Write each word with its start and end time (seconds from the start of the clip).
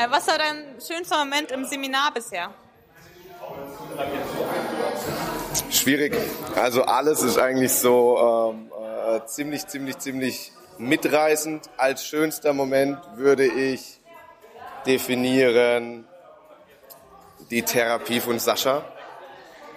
Äh, 0.00 0.10
was 0.10 0.26
war 0.28 0.38
dein 0.38 0.80
schönster 0.80 1.18
Moment 1.18 1.50
im 1.50 1.64
Seminar 1.64 2.12
bisher? 2.14 2.54
Schwierig. 5.70 6.16
Also 6.54 6.84
alles 6.84 7.22
ist 7.22 7.38
eigentlich 7.38 7.72
so 7.72 8.54
ähm, 8.54 8.72
äh, 8.80 9.26
ziemlich, 9.26 9.66
ziemlich, 9.66 9.98
ziemlich 9.98 10.52
mitreißend. 10.78 11.68
Als 11.76 12.06
schönster 12.06 12.52
Moment 12.52 12.98
würde 13.16 13.44
ich 13.44 14.00
definieren 14.86 16.06
die 17.50 17.62
Therapie 17.62 18.20
von 18.20 18.38
Sascha. 18.38 18.82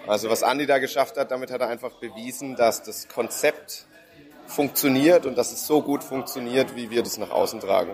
Also 0.07 0.29
was 0.29 0.43
Andi 0.43 0.65
da 0.65 0.77
geschafft 0.77 1.17
hat, 1.17 1.31
damit 1.31 1.51
hat 1.51 1.61
er 1.61 1.67
einfach 1.67 1.91
bewiesen, 1.99 2.55
dass 2.55 2.83
das 2.83 3.09
Konzept 3.09 3.85
funktioniert 4.47 5.25
und 5.25 5.37
dass 5.37 5.51
es 5.51 5.65
so 5.65 5.81
gut 5.81 6.03
funktioniert, 6.03 6.75
wie 6.75 6.89
wir 6.91 7.03
das 7.03 7.17
nach 7.17 7.31
außen 7.31 7.59
tragen. 7.59 7.93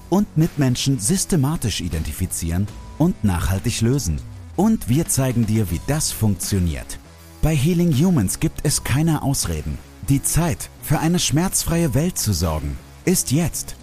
und 0.11 0.37
Mitmenschen 0.37 0.99
systematisch 0.99 1.81
identifizieren 1.81 2.67
und 2.99 3.23
nachhaltig 3.23 3.81
lösen. 3.81 4.19
Und 4.55 4.89
wir 4.89 5.07
zeigen 5.07 5.47
dir, 5.47 5.71
wie 5.71 5.79
das 5.87 6.11
funktioniert. 6.11 6.99
Bei 7.41 7.55
Healing 7.55 7.91
Humans 7.91 8.39
gibt 8.39 8.59
es 8.63 8.83
keine 8.83 9.23
Ausreden. 9.23 9.79
Die 10.09 10.21
Zeit, 10.21 10.69
für 10.83 10.99
eine 10.99 11.17
schmerzfreie 11.17 11.95
Welt 11.95 12.19
zu 12.19 12.33
sorgen, 12.33 12.77
ist 13.05 13.31
jetzt. 13.31 13.75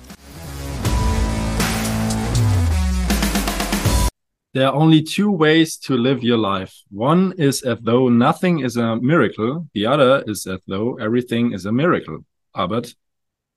There 4.55 4.67
are 4.67 4.77
only 4.77 5.03
two 5.03 5.39
ways 5.39 5.79
to 5.81 5.95
live 5.95 6.23
your 6.23 6.39
life. 6.39 6.73
One 6.91 7.33
is 7.37 7.65
as 7.65 7.79
though 7.85 8.11
nothing 8.11 8.61
is 8.61 8.77
a 8.77 8.97
miracle. 8.97 9.67
The 9.75 9.87
other 9.87 10.27
is 10.27 10.47
as 10.47 10.61
though 10.67 10.99
everything 10.99 11.53
is 11.53 11.67
a 11.67 11.73
miracle. 11.73 12.25
Albert 12.55 12.95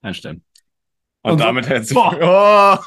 Einstein. 0.01 0.41
Und, 1.23 1.33
und 1.33 1.41
damit, 1.41 1.69
herzlich, 1.69 1.97
oh, 1.99 2.77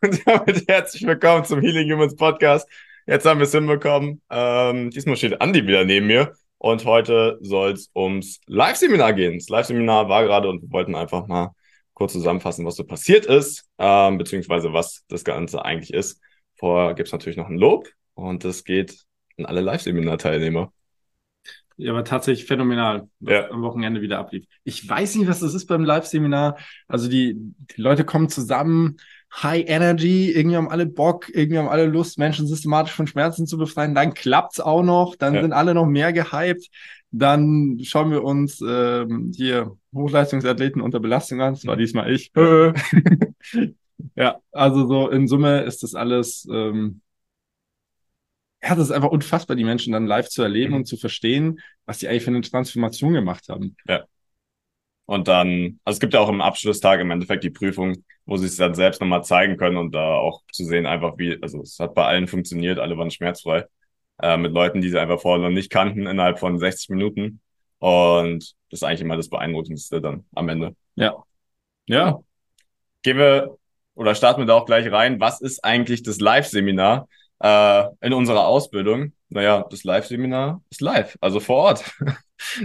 und 0.00 0.26
damit 0.26 0.66
herzlich 0.68 1.06
willkommen 1.06 1.44
zum 1.44 1.60
Healing 1.60 1.92
Humans 1.92 2.16
Podcast. 2.16 2.66
Jetzt 3.06 3.26
haben 3.26 3.40
wir 3.40 3.44
es 3.44 3.52
hinbekommen. 3.52 4.22
Ähm, 4.30 4.88
diesmal 4.88 5.16
steht 5.18 5.38
Andi 5.42 5.66
wieder 5.66 5.84
neben 5.84 6.06
mir 6.06 6.32
und 6.56 6.86
heute 6.86 7.36
soll 7.42 7.72
es 7.72 7.90
ums 7.94 8.40
Live-Seminar 8.46 9.12
gehen. 9.12 9.34
Das 9.34 9.50
Live-Seminar 9.50 10.08
war 10.08 10.24
gerade 10.24 10.48
und 10.48 10.62
wir 10.62 10.72
wollten 10.72 10.94
einfach 10.94 11.26
mal 11.26 11.50
kurz 11.92 12.12
zusammenfassen, 12.12 12.64
was 12.64 12.76
so 12.76 12.84
passiert 12.84 13.26
ist, 13.26 13.68
ähm, 13.76 14.16
beziehungsweise 14.16 14.72
was 14.72 15.04
das 15.08 15.22
Ganze 15.22 15.62
eigentlich 15.62 15.92
ist. 15.92 16.22
Vorher 16.54 16.94
gibt 16.94 17.08
es 17.08 17.12
natürlich 17.12 17.36
noch 17.36 17.50
ein 17.50 17.58
Lob 17.58 17.86
und 18.14 18.44
das 18.44 18.64
geht 18.64 19.04
an 19.36 19.44
alle 19.44 19.60
Live-Seminar-Teilnehmer. 19.60 20.72
Ja, 21.78 21.92
aber 21.92 22.02
tatsächlich 22.02 22.44
phänomenal, 22.46 23.08
was 23.20 23.32
ja. 23.32 23.50
am 23.50 23.62
Wochenende 23.62 24.02
wieder 24.02 24.18
ablief. 24.18 24.44
Ich 24.64 24.86
weiß 24.86 25.14
nicht, 25.14 25.28
was 25.28 25.38
das 25.38 25.54
ist 25.54 25.66
beim 25.66 25.84
Live-Seminar. 25.84 26.58
Also 26.88 27.08
die, 27.08 27.36
die 27.36 27.80
Leute 27.80 28.04
kommen 28.04 28.28
zusammen, 28.28 28.96
High 29.32 29.64
Energy, 29.68 30.32
irgendwie 30.32 30.56
haben 30.56 30.70
alle 30.70 30.86
Bock, 30.86 31.28
irgendwie 31.32 31.58
haben 31.58 31.68
alle 31.68 31.86
Lust, 31.86 32.18
Menschen 32.18 32.48
systematisch 32.48 32.92
von 32.92 33.06
Schmerzen 33.06 33.46
zu 33.46 33.58
befreien. 33.58 33.94
Dann 33.94 34.12
klappt's 34.12 34.58
auch 34.58 34.82
noch, 34.82 35.14
dann 35.14 35.34
ja. 35.34 35.42
sind 35.42 35.52
alle 35.52 35.72
noch 35.72 35.86
mehr 35.86 36.12
gehypt. 36.12 36.68
Dann 37.12 37.78
schauen 37.84 38.10
wir 38.10 38.24
uns 38.24 38.60
ähm, 38.60 39.30
hier 39.34 39.76
Hochleistungsathleten 39.94 40.82
unter 40.82 40.98
Belastung 40.98 41.40
an. 41.40 41.54
Das 41.54 41.64
war 41.64 41.76
diesmal 41.76 42.12
ich. 42.12 42.32
ja, 44.16 44.40
also 44.50 44.88
so 44.88 45.08
in 45.10 45.28
Summe 45.28 45.62
ist 45.62 45.84
das 45.84 45.94
alles 45.94 46.44
ähm, 46.50 47.02
ja, 48.62 48.74
das 48.74 48.88
ist 48.88 48.90
einfach 48.90 49.10
unfassbar, 49.10 49.56
die 49.56 49.64
Menschen 49.64 49.92
dann 49.92 50.06
live 50.06 50.28
zu 50.28 50.42
erleben 50.42 50.70
mhm. 50.70 50.78
und 50.78 50.84
zu 50.86 50.96
verstehen, 50.96 51.60
was 51.86 51.98
die 51.98 52.08
eigentlich 52.08 52.24
für 52.24 52.30
eine 52.30 52.40
Transformation 52.40 53.12
gemacht 53.12 53.48
haben. 53.48 53.76
Ja. 53.86 54.04
Und 55.06 55.26
dann, 55.26 55.80
also 55.84 55.96
es 55.96 56.00
gibt 56.00 56.12
ja 56.12 56.20
auch 56.20 56.28
im 56.28 56.42
Abschlusstag 56.42 57.00
im 57.00 57.10
Endeffekt 57.10 57.42
die 57.42 57.50
Prüfung, 57.50 58.04
wo 58.26 58.36
sie 58.36 58.46
es 58.46 58.56
dann 58.56 58.74
selbst 58.74 59.00
nochmal 59.00 59.24
zeigen 59.24 59.56
können 59.56 59.78
und 59.78 59.94
da 59.94 60.16
auch 60.16 60.42
zu 60.52 60.64
sehen, 60.64 60.84
einfach 60.84 61.16
wie, 61.16 61.38
also 61.40 61.62
es 61.62 61.78
hat 61.78 61.94
bei 61.94 62.04
allen 62.04 62.28
funktioniert, 62.28 62.78
alle 62.78 62.98
waren 62.98 63.10
schmerzfrei. 63.10 63.64
Äh, 64.20 64.36
mit 64.36 64.52
Leuten, 64.52 64.80
die 64.80 64.90
sie 64.90 64.98
einfach 64.98 65.20
vorher 65.20 65.42
noch 65.42 65.54
nicht 65.54 65.70
kannten, 65.70 66.06
innerhalb 66.06 66.38
von 66.38 66.58
60 66.58 66.90
Minuten. 66.90 67.40
Und 67.78 68.54
das 68.70 68.80
ist 68.80 68.82
eigentlich 68.82 69.00
immer 69.02 69.16
das 69.16 69.30
Beeindruckendste 69.30 70.00
dann 70.00 70.26
am 70.34 70.48
Ende. 70.48 70.74
Ja. 70.96 71.22
Ja. 71.86 72.18
Gehen 73.02 73.16
wir 73.16 73.56
oder 73.94 74.14
starten 74.14 74.42
wir 74.42 74.46
da 74.46 74.54
auch 74.54 74.66
gleich 74.66 74.90
rein. 74.92 75.20
Was 75.20 75.40
ist 75.40 75.64
eigentlich 75.64 76.02
das 76.02 76.20
Live-Seminar? 76.20 77.08
Äh, 77.40 77.84
in 78.00 78.12
unserer 78.12 78.46
Ausbildung, 78.46 79.12
naja, 79.28 79.64
das 79.70 79.84
Live-Seminar 79.84 80.62
ist 80.70 80.80
live, 80.80 81.16
also 81.20 81.40
vor 81.40 81.56
Ort. 81.56 81.84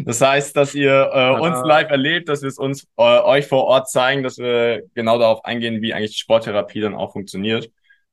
Das 0.05 0.21
heißt, 0.21 0.55
dass 0.55 0.75
ihr 0.75 1.09
äh, 1.11 1.31
uns 1.31 1.65
live 1.65 1.89
erlebt, 1.89 2.29
dass 2.29 2.43
wir 2.43 2.47
es 2.47 2.59
uns 2.59 2.83
äh, 2.95 3.01
euch 3.01 3.47
vor 3.47 3.63
Ort 3.63 3.89
zeigen, 3.89 4.21
dass 4.21 4.37
wir 4.37 4.83
genau 4.93 5.17
darauf 5.17 5.43
eingehen, 5.45 5.81
wie 5.81 5.95
eigentlich 5.95 6.15
Sporttherapie 6.17 6.79
dann 6.79 6.93
auch 6.93 7.13
funktioniert 7.13 7.71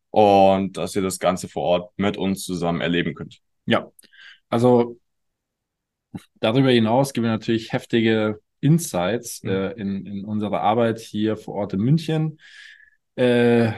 und 0.08 0.78
dass 0.78 0.96
ihr 0.96 1.02
das 1.02 1.18
Ganze 1.18 1.48
vor 1.48 1.64
Ort 1.64 1.92
mit 1.98 2.16
uns 2.16 2.44
zusammen 2.44 2.80
erleben 2.80 3.12
könnt. 3.12 3.40
Ja, 3.66 3.90
also 4.48 4.98
darüber 6.40 6.70
hinaus 6.70 7.12
geben 7.12 7.26
wir 7.26 7.32
natürlich 7.32 7.74
heftige 7.74 8.40
Insights 8.60 9.42
mhm. 9.42 9.50
äh, 9.50 9.70
in, 9.72 10.06
in 10.06 10.24
unserer 10.24 10.62
Arbeit 10.62 10.98
hier 10.98 11.36
vor 11.36 11.56
Ort 11.56 11.74
in 11.74 11.80
München. 11.80 12.40
Äh, 13.16 13.72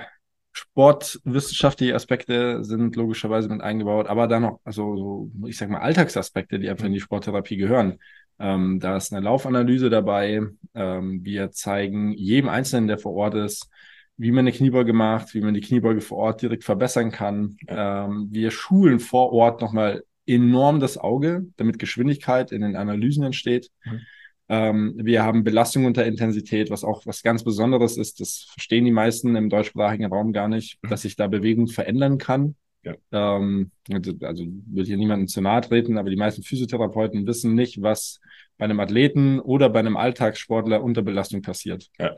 sportwissenschaftliche 0.53 1.95
Aspekte 1.95 2.63
sind 2.65 2.95
logischerweise 2.97 3.49
mit 3.49 3.63
eingebaut, 3.63 4.07
aber 4.07 4.27
dann 4.27 4.43
noch, 4.43 4.61
also 4.65 4.97
so, 4.97 5.49
ich 5.49 5.57
sag 5.57 5.71
mal, 5.71 5.81
Alltagsaspekte, 5.81 6.59
die 6.59 6.69
einfach 6.69 6.85
in 6.85 6.93
die 6.93 7.01
Sporttherapie 7.01 7.57
gehören. 7.57 7.99
Ähm, 8.39 8.81
da 8.81 8.97
ist 8.97 9.12
eine 9.12 9.25
Laufanalyse 9.25 9.89
dabei. 9.89 10.43
Ähm, 10.75 11.25
wir 11.25 11.51
zeigen 11.53 12.12
jedem 12.12 12.49
Einzelnen, 12.49 12.89
der 12.89 12.99
vor 12.99 13.15
Ort 13.15 13.35
ist, 13.35 13.69
wie 14.17 14.31
man 14.31 14.41
eine 14.41 14.53
Kniebeuge 14.53 14.93
macht, 14.93 15.35
wie 15.35 15.41
man 15.41 15.55
die 15.55 15.61
Kniebeuge 15.61 16.01
vor 16.01 16.19
Ort 16.19 16.43
direkt 16.43 16.65
verbessern 16.65 17.11
kann. 17.11 17.57
Ähm, 17.67 18.29
wir 18.31 18.51
schulen 18.51 19.01
vor 19.01 19.33
Ort 19.33 19.61
nochmal 19.61 20.05
enorm 20.27 20.81
das 20.81 20.99
Auge, 20.99 21.47
damit 21.57 21.79
Geschwindigkeit 21.79 22.53
in 22.53 22.62
den 22.62 22.77
Analysen 22.77 23.25
entsteht. 23.25 23.71
Mhm. 23.85 24.01
Ähm, 24.49 24.95
wir 24.97 25.23
haben 25.23 25.45
Belastung 25.45 25.85
unter 25.85 26.05
Intensität, 26.05 26.71
was 26.71 26.85
auch 26.85 27.07
was 27.07 27.23
ganz 27.23 27.45
Besonderes 27.45 27.97
ist. 27.97 28.21
Das 28.21 28.47
verstehen 28.53 28.85
die 28.85 28.91
meisten 28.91 29.37
im 29.37 29.49
deutschsprachigen 29.49 30.07
Raum 30.07 30.33
gar 30.33 30.49
nicht, 30.49 30.79
mhm. 30.83 30.89
dass 30.89 31.03
sich 31.03 31.17
da 31.17 31.27
Bewegung 31.27 31.69
verändern 31.69 32.19
kann. 32.19 32.57
Ja. 32.85 32.95
Ähm, 33.13 33.71
also, 33.91 34.45
würde 34.45 34.87
hier 34.87 34.97
niemandem 34.97 35.29
zu 35.29 35.41
nahe 35.41 35.61
treten, 35.61 35.99
aber 35.99 36.11
die 36.11 36.17
meisten 36.17 36.43
Physiotherapeuten 36.43 37.27
wissen 37.27 37.55
nicht, 37.55 37.81
was 37.81 38.21
bei 38.59 38.65
einem 38.65 38.81
Athleten 38.81 39.39
oder 39.39 39.69
bei 39.69 39.79
einem 39.79 39.97
Alltagssportler 39.97 40.83
unter 40.83 41.03
Belastung 41.03 41.43
passiert. 41.43 41.89
Ja. 41.99 42.17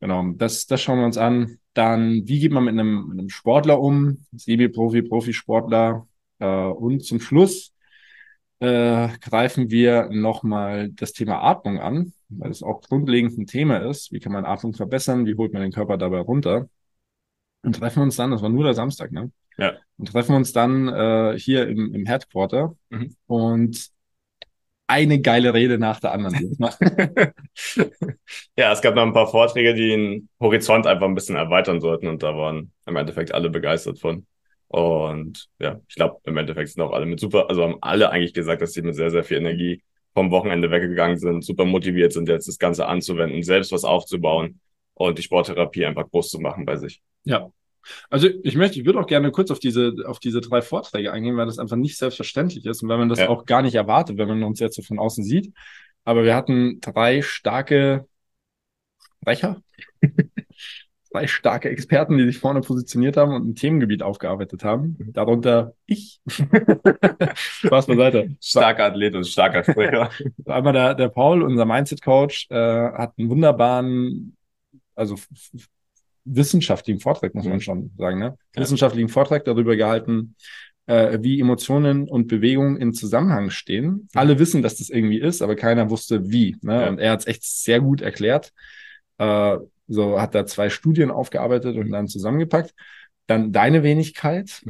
Genau, 0.00 0.32
das, 0.36 0.66
das 0.66 0.82
schauen 0.82 0.98
wir 0.98 1.06
uns 1.06 1.18
an. 1.18 1.58
Dann, 1.74 2.26
wie 2.26 2.40
geht 2.40 2.52
man 2.52 2.64
mit 2.64 2.72
einem, 2.72 3.08
mit 3.08 3.18
einem 3.18 3.28
Sportler 3.28 3.80
um? 3.80 4.24
Semi-Profi, 4.32 5.02
Profisportler. 5.02 6.06
Äh, 6.40 6.46
und 6.46 7.04
zum 7.04 7.20
Schluss 7.20 7.72
äh, 8.60 9.08
greifen 9.20 9.70
wir 9.70 10.08
nochmal 10.10 10.90
das 10.90 11.12
Thema 11.12 11.42
Atmung 11.42 11.80
an, 11.80 12.12
weil 12.28 12.50
es 12.50 12.62
auch 12.62 12.82
grundlegend 12.82 13.36
ein 13.38 13.46
Thema 13.46 13.78
ist. 13.78 14.12
Wie 14.12 14.20
kann 14.20 14.32
man 14.32 14.44
Atmung 14.44 14.74
verbessern? 14.74 15.26
Wie 15.26 15.34
holt 15.34 15.52
man 15.52 15.62
den 15.62 15.72
Körper 15.72 15.96
dabei 15.96 16.20
runter? 16.20 16.68
Und 17.62 17.76
treffen 17.76 18.02
uns 18.02 18.16
dann, 18.16 18.30
das 18.30 18.42
war 18.42 18.48
nur 18.48 18.64
der 18.64 18.74
Samstag, 18.74 19.12
ne? 19.12 19.30
Ja. 19.58 19.74
Und 19.98 20.08
treffen 20.08 20.34
uns 20.34 20.52
dann 20.52 20.88
äh, 20.88 21.38
hier 21.38 21.68
im, 21.68 21.94
im 21.94 22.06
Headquarter 22.06 22.76
mhm. 22.88 23.14
und 23.26 23.90
eine 24.86 25.20
geile 25.20 25.54
Rede 25.54 25.78
nach 25.78 26.00
der 26.00 26.12
anderen. 26.12 26.56
ja, 28.56 28.72
es 28.72 28.82
gab 28.82 28.94
noch 28.94 29.02
ein 29.02 29.12
paar 29.12 29.28
Vorträge, 29.28 29.74
die 29.74 29.88
den 29.88 30.28
Horizont 30.40 30.86
einfach 30.86 31.06
ein 31.06 31.14
bisschen 31.14 31.36
erweitern 31.36 31.80
sollten 31.80 32.08
und 32.08 32.22
da 32.22 32.36
waren 32.36 32.72
im 32.86 32.96
Endeffekt 32.96 33.32
alle 33.32 33.50
begeistert 33.50 34.00
von. 34.00 34.26
Und 34.70 35.48
ja, 35.58 35.80
ich 35.88 35.96
glaube, 35.96 36.20
im 36.22 36.36
Endeffekt 36.36 36.68
sind 36.68 36.80
auch 36.80 36.92
alle 36.92 37.04
mit 37.04 37.18
super, 37.18 37.50
also 37.50 37.64
haben 37.64 37.78
alle 37.80 38.10
eigentlich 38.10 38.32
gesagt, 38.32 38.62
dass 38.62 38.72
sie 38.72 38.82
mit 38.82 38.94
sehr, 38.94 39.10
sehr 39.10 39.24
viel 39.24 39.38
Energie 39.38 39.82
vom 40.14 40.30
Wochenende 40.30 40.70
weggegangen 40.70 41.18
sind, 41.18 41.44
super 41.44 41.64
motiviert 41.64 42.12
sind, 42.12 42.28
jetzt 42.28 42.46
das 42.46 42.58
Ganze 42.58 42.86
anzuwenden, 42.86 43.42
selbst 43.42 43.72
was 43.72 43.82
aufzubauen 43.82 44.60
und 44.94 45.18
die 45.18 45.22
Sporttherapie 45.22 45.84
einfach 45.84 46.08
groß 46.08 46.30
zu 46.30 46.38
machen 46.38 46.66
bei 46.66 46.76
sich. 46.76 47.02
Ja. 47.24 47.50
Also 48.10 48.28
ich 48.44 48.54
möchte, 48.54 48.78
ich 48.78 48.86
würde 48.86 49.00
auch 49.00 49.08
gerne 49.08 49.32
kurz 49.32 49.50
auf 49.50 49.58
diese, 49.58 49.92
auf 50.06 50.20
diese 50.20 50.40
drei 50.40 50.62
Vorträge 50.62 51.12
eingehen, 51.12 51.36
weil 51.36 51.46
das 51.46 51.58
einfach 51.58 51.76
nicht 51.76 51.98
selbstverständlich 51.98 52.64
ist 52.64 52.80
und 52.84 52.88
weil 52.88 52.98
man 52.98 53.08
das 53.08 53.18
ja. 53.18 53.28
auch 53.28 53.46
gar 53.46 53.62
nicht 53.62 53.74
erwartet, 53.74 54.18
wenn 54.18 54.28
man 54.28 54.44
uns 54.44 54.60
jetzt 54.60 54.76
so 54.76 54.82
von 54.82 55.00
außen 55.00 55.24
sieht. 55.24 55.52
Aber 56.04 56.22
wir 56.22 56.36
hatten 56.36 56.78
drei 56.80 57.22
starke 57.22 58.06
Sprecher, 59.20 59.62
zwei 61.10 61.26
starke 61.26 61.68
Experten, 61.68 62.18
die 62.18 62.24
sich 62.24 62.38
vorne 62.38 62.60
positioniert 62.60 63.16
haben 63.16 63.34
und 63.34 63.48
ein 63.48 63.54
Themengebiet 63.54 64.02
aufgearbeitet 64.02 64.64
haben. 64.64 64.96
Darunter 65.12 65.74
ich. 65.86 66.20
Spaß 67.34 67.86
beiseite. 67.86 68.36
Starker 68.40 68.84
Athlet 68.86 69.14
und 69.14 69.26
starker 69.26 69.64
Sprecher. 69.64 70.10
Einmal 70.46 70.72
der, 70.72 70.94
der 70.94 71.08
Paul, 71.08 71.42
unser 71.42 71.64
Mindset-Coach, 71.64 72.48
äh, 72.50 72.54
hat 72.54 73.14
einen 73.18 73.28
wunderbaren, 73.28 74.36
also 74.94 75.16
wissenschaftlichen 76.24 77.00
Vortrag, 77.00 77.34
muss 77.34 77.44
man 77.44 77.54
mhm. 77.54 77.60
schon 77.60 77.90
sagen, 77.98 78.18
ne? 78.18 78.36
Ja. 78.54 78.62
Wissenschaftlichen 78.62 79.08
Vortrag 79.08 79.44
darüber 79.44 79.74
gehalten, 79.74 80.36
äh, 80.86 81.18
wie 81.22 81.40
Emotionen 81.40 82.08
und 82.08 82.28
Bewegungen 82.28 82.76
in 82.76 82.92
Zusammenhang 82.92 83.50
stehen. 83.50 83.86
Mhm. 83.86 84.08
Alle 84.14 84.38
wissen, 84.38 84.62
dass 84.62 84.76
das 84.76 84.90
irgendwie 84.90 85.18
ist, 85.18 85.42
aber 85.42 85.56
keiner 85.56 85.90
wusste 85.90 86.30
wie. 86.30 86.56
Ne? 86.62 86.82
Ja. 86.82 86.88
Und 86.88 86.98
er 86.98 87.12
hat 87.12 87.20
es 87.20 87.26
echt 87.26 87.42
sehr 87.42 87.80
gut 87.80 88.00
erklärt. 88.00 88.52
Äh, 89.18 89.58
so 89.90 90.20
hat 90.20 90.34
er 90.34 90.46
zwei 90.46 90.70
Studien 90.70 91.10
aufgearbeitet 91.10 91.76
und 91.76 91.90
dann 91.90 92.08
zusammengepackt. 92.08 92.74
Dann 93.26 93.52
deine 93.52 93.82
Wenigkeit. 93.82 94.62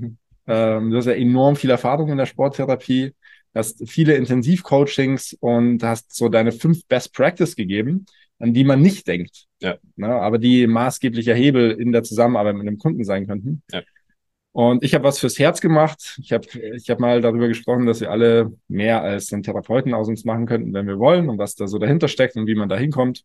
Ähm, 0.46 0.90
du 0.90 0.96
hast 0.96 1.06
ja 1.06 1.12
enorm 1.12 1.54
viel 1.54 1.70
Erfahrung 1.70 2.08
in 2.08 2.16
der 2.16 2.26
Sporttherapie, 2.26 3.12
hast 3.54 3.88
viele 3.88 4.14
Intensivcoachings 4.14 5.36
und 5.38 5.82
hast 5.84 6.16
so 6.16 6.28
deine 6.28 6.50
fünf 6.50 6.84
Best 6.86 7.14
Practice 7.14 7.54
gegeben, 7.54 8.06
an 8.38 8.54
die 8.54 8.64
man 8.64 8.80
nicht 8.80 9.06
denkt. 9.06 9.46
Ja. 9.60 9.76
Ne, 9.96 10.08
aber 10.08 10.38
die 10.38 10.66
maßgeblicher 10.66 11.34
Hebel 11.34 11.72
in 11.72 11.92
der 11.92 12.02
Zusammenarbeit 12.02 12.56
mit 12.56 12.66
dem 12.66 12.78
Kunden 12.78 13.04
sein 13.04 13.26
könnten. 13.26 13.62
Ja. 13.70 13.82
Und 14.52 14.82
ich 14.82 14.94
habe 14.94 15.04
was 15.04 15.20
fürs 15.20 15.38
Herz 15.38 15.60
gemacht. 15.60 16.18
Ich 16.20 16.32
habe 16.32 16.46
ich 16.74 16.90
hab 16.90 16.98
mal 16.98 17.20
darüber 17.20 17.46
gesprochen, 17.46 17.86
dass 17.86 18.00
wir 18.00 18.10
alle 18.10 18.52
mehr 18.66 19.02
als 19.02 19.32
einen 19.32 19.44
Therapeuten 19.44 19.94
aus 19.94 20.08
uns 20.08 20.24
machen 20.24 20.46
könnten, 20.46 20.74
wenn 20.74 20.88
wir 20.88 20.98
wollen 20.98 21.28
und 21.28 21.38
was 21.38 21.54
da 21.54 21.68
so 21.68 21.78
dahinter 21.78 22.08
steckt 22.08 22.34
und 22.36 22.46
wie 22.46 22.56
man 22.56 22.68
da 22.68 22.76
hinkommt. 22.76 23.22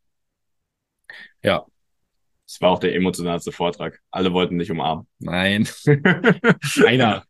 Ja, 1.41 1.65
das 2.47 2.61
war 2.61 2.69
auch 2.69 2.79
der 2.79 2.95
emotionalste 2.95 3.51
Vortrag. 3.51 3.99
Alle 4.11 4.31
wollten 4.31 4.59
dich 4.59 4.69
umarmen. 4.69 5.07
Nein. 5.19 5.67
einer. 6.85 7.23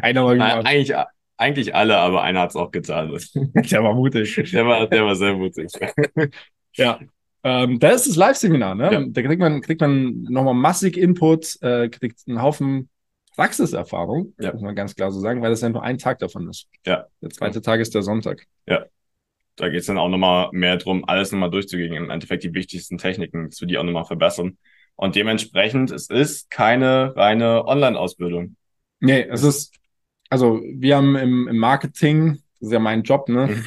Einer 0.00 0.24
wollte 0.24 0.42
umarmen. 0.42 0.66
Eigentlich, 0.66 0.96
eigentlich 1.36 1.74
alle, 1.74 1.98
aber 1.98 2.22
einer 2.22 2.40
hat 2.40 2.50
es 2.50 2.56
auch 2.56 2.70
getan. 2.70 3.10
der 3.34 3.84
war 3.84 3.94
mutig. 3.94 4.50
Der 4.52 4.66
war, 4.66 4.86
der 4.86 5.04
war 5.04 5.16
sehr 5.16 5.34
mutig. 5.34 5.70
ja. 6.76 6.98
Ähm, 7.42 7.78
da 7.78 7.90
ist 7.90 8.08
das 8.08 8.16
Live-Seminar, 8.16 8.74
ne? 8.74 8.90
Ja. 8.90 9.04
Da 9.06 9.22
kriegt 9.22 9.40
man, 9.40 9.60
kriegt 9.60 9.82
man 9.82 10.22
nochmal 10.22 10.54
massig 10.54 10.96
Input, 10.96 11.58
äh, 11.60 11.90
kriegt 11.90 12.20
einen 12.26 12.40
Haufen 12.40 12.88
Praxiserfahrung, 13.36 14.32
ja. 14.38 14.52
muss 14.52 14.62
man 14.62 14.76
ganz 14.76 14.94
klar 14.94 15.10
so 15.10 15.20
sagen, 15.20 15.42
weil 15.42 15.50
das 15.50 15.60
ja 15.60 15.68
nur 15.68 15.82
ein 15.82 15.98
Tag 15.98 16.20
davon 16.20 16.48
ist. 16.48 16.68
Ja. 16.86 17.06
Der 17.20 17.30
zweite 17.30 17.60
Tag 17.60 17.80
ist 17.80 17.94
der 17.94 18.02
Sonntag. 18.02 18.46
Ja 18.66 18.86
da 19.56 19.68
geht 19.68 19.80
es 19.80 19.86
dann 19.86 19.98
auch 19.98 20.08
nochmal 20.08 20.48
mehr 20.52 20.76
drum, 20.76 21.04
alles 21.06 21.32
nochmal 21.32 21.50
durchzugehen. 21.50 21.94
Im 21.94 22.10
Endeffekt 22.10 22.44
die 22.44 22.54
wichtigsten 22.54 22.98
Techniken, 22.98 23.50
zu 23.50 23.66
die 23.66 23.78
auch 23.78 23.84
nochmal 23.84 24.04
verbessern. 24.04 24.58
Und 24.96 25.16
dementsprechend, 25.16 25.90
es 25.90 26.08
ist 26.08 26.50
keine 26.50 27.16
reine 27.16 27.66
Online-Ausbildung. 27.66 28.56
Nee, 29.00 29.26
es 29.28 29.42
ist, 29.42 29.74
also 30.30 30.60
wir 30.64 30.96
haben 30.96 31.16
im, 31.16 31.48
im 31.48 31.56
Marketing, 31.56 32.38
das 32.60 32.68
ist 32.68 32.72
ja 32.72 32.78
mein 32.78 33.02
Job, 33.02 33.28
ne? 33.28 33.48
Mhm. 33.48 33.64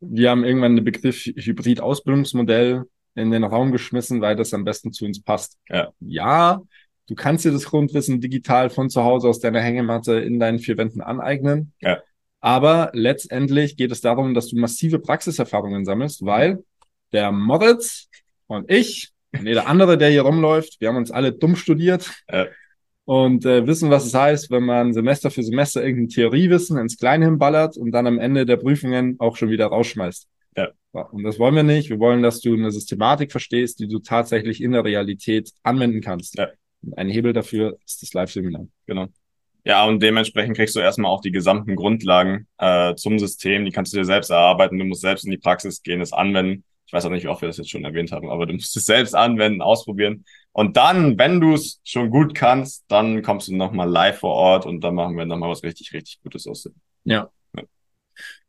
Wir 0.00 0.30
haben 0.30 0.44
irgendwann 0.44 0.76
den 0.76 0.84
Begriff 0.84 1.24
Hybrid-Ausbildungsmodell 1.24 2.84
in 3.16 3.30
den 3.32 3.42
Raum 3.42 3.72
geschmissen, 3.72 4.20
weil 4.20 4.36
das 4.36 4.54
am 4.54 4.64
besten 4.64 4.92
zu 4.92 5.04
uns 5.04 5.22
passt. 5.22 5.58
Ja. 5.68 5.92
ja, 5.98 6.62
du 7.08 7.14
kannst 7.16 7.44
dir 7.44 7.50
das 7.50 7.64
Grundwissen 7.64 8.20
digital 8.20 8.70
von 8.70 8.90
zu 8.90 9.02
Hause 9.02 9.28
aus 9.28 9.40
deiner 9.40 9.60
Hängematte 9.60 10.20
in 10.20 10.38
deinen 10.38 10.60
vier 10.60 10.76
Wänden 10.76 11.00
aneignen. 11.00 11.72
Ja. 11.80 11.98
Aber 12.40 12.90
letztendlich 12.92 13.76
geht 13.76 13.90
es 13.90 14.00
darum, 14.00 14.34
dass 14.34 14.48
du 14.48 14.56
massive 14.56 14.98
Praxiserfahrungen 14.98 15.84
sammelst, 15.84 16.24
weil 16.24 16.62
der 17.12 17.32
Moritz 17.32 18.08
und 18.46 18.70
ich 18.70 19.10
und 19.36 19.46
jeder 19.46 19.66
andere, 19.66 19.98
der 19.98 20.10
hier 20.10 20.22
rumläuft, 20.22 20.80
wir 20.80 20.88
haben 20.88 20.96
uns 20.96 21.10
alle 21.10 21.32
dumm 21.32 21.56
studiert 21.56 22.10
äh. 22.28 22.46
und 23.04 23.44
äh, 23.44 23.66
wissen, 23.66 23.90
was 23.90 24.06
es 24.06 24.14
heißt, 24.14 24.50
wenn 24.50 24.64
man 24.64 24.94
Semester 24.94 25.30
für 25.30 25.42
Semester 25.42 25.84
irgendein 25.84 26.08
Theoriewissen 26.08 26.78
ins 26.78 26.96
Kleine 26.96 27.26
hinballert 27.26 27.76
und 27.76 27.90
dann 27.90 28.06
am 28.06 28.18
Ende 28.18 28.46
der 28.46 28.56
Prüfungen 28.56 29.16
auch 29.18 29.36
schon 29.36 29.50
wieder 29.50 29.66
rausschmeißt. 29.66 30.28
Ja. 30.56 30.72
Und 30.92 31.22
das 31.22 31.38
wollen 31.38 31.54
wir 31.54 31.62
nicht. 31.62 31.90
Wir 31.90 31.98
wollen, 31.98 32.22
dass 32.22 32.40
du 32.40 32.54
eine 32.54 32.70
Systematik 32.70 33.30
verstehst, 33.30 33.78
die 33.78 33.88
du 33.88 33.98
tatsächlich 33.98 34.62
in 34.62 34.72
der 34.72 34.84
Realität 34.84 35.52
anwenden 35.62 36.00
kannst. 36.00 36.38
Ja. 36.38 36.48
Ein 36.96 37.08
Hebel 37.08 37.32
dafür 37.32 37.76
ist 37.84 38.02
das 38.02 38.12
Live-Seminar. 38.14 38.66
Genau. 38.86 39.08
Ja, 39.68 39.84
und 39.84 40.02
dementsprechend 40.02 40.56
kriegst 40.56 40.74
du 40.76 40.80
erstmal 40.80 41.12
auch 41.12 41.20
die 41.20 41.30
gesamten 41.30 41.76
Grundlagen 41.76 42.46
äh, 42.56 42.94
zum 42.94 43.18
System. 43.18 43.66
Die 43.66 43.70
kannst 43.70 43.92
du 43.92 43.98
dir 43.98 44.04
selbst 44.06 44.30
erarbeiten. 44.30 44.78
Du 44.78 44.84
musst 44.86 45.02
selbst 45.02 45.26
in 45.26 45.30
die 45.30 45.36
Praxis 45.36 45.82
gehen, 45.82 46.00
es 46.00 46.14
anwenden. 46.14 46.64
Ich 46.86 46.92
weiß 46.94 47.04
auch 47.04 47.10
nicht, 47.10 47.24
wie 47.24 47.28
oft 47.28 47.42
wir 47.42 47.48
das 47.48 47.58
jetzt 47.58 47.68
schon 47.68 47.84
erwähnt 47.84 48.10
haben, 48.10 48.30
aber 48.30 48.46
du 48.46 48.54
musst 48.54 48.74
es 48.74 48.86
selbst 48.86 49.14
anwenden, 49.14 49.60
ausprobieren. 49.60 50.24
Und 50.52 50.78
dann, 50.78 51.18
wenn 51.18 51.38
du 51.38 51.52
es 51.52 51.82
schon 51.84 52.08
gut 52.08 52.34
kannst, 52.34 52.86
dann 52.88 53.20
kommst 53.20 53.48
du 53.48 53.56
nochmal 53.56 53.90
live 53.90 54.20
vor 54.20 54.32
Ort 54.32 54.64
und 54.64 54.80
dann 54.80 54.94
machen 54.94 55.18
wir 55.18 55.26
nochmal 55.26 55.50
was 55.50 55.62
richtig, 55.62 55.92
richtig 55.92 56.18
Gutes 56.22 56.46
aus. 56.46 56.70
Ja. 57.04 57.28
ja. 57.54 57.62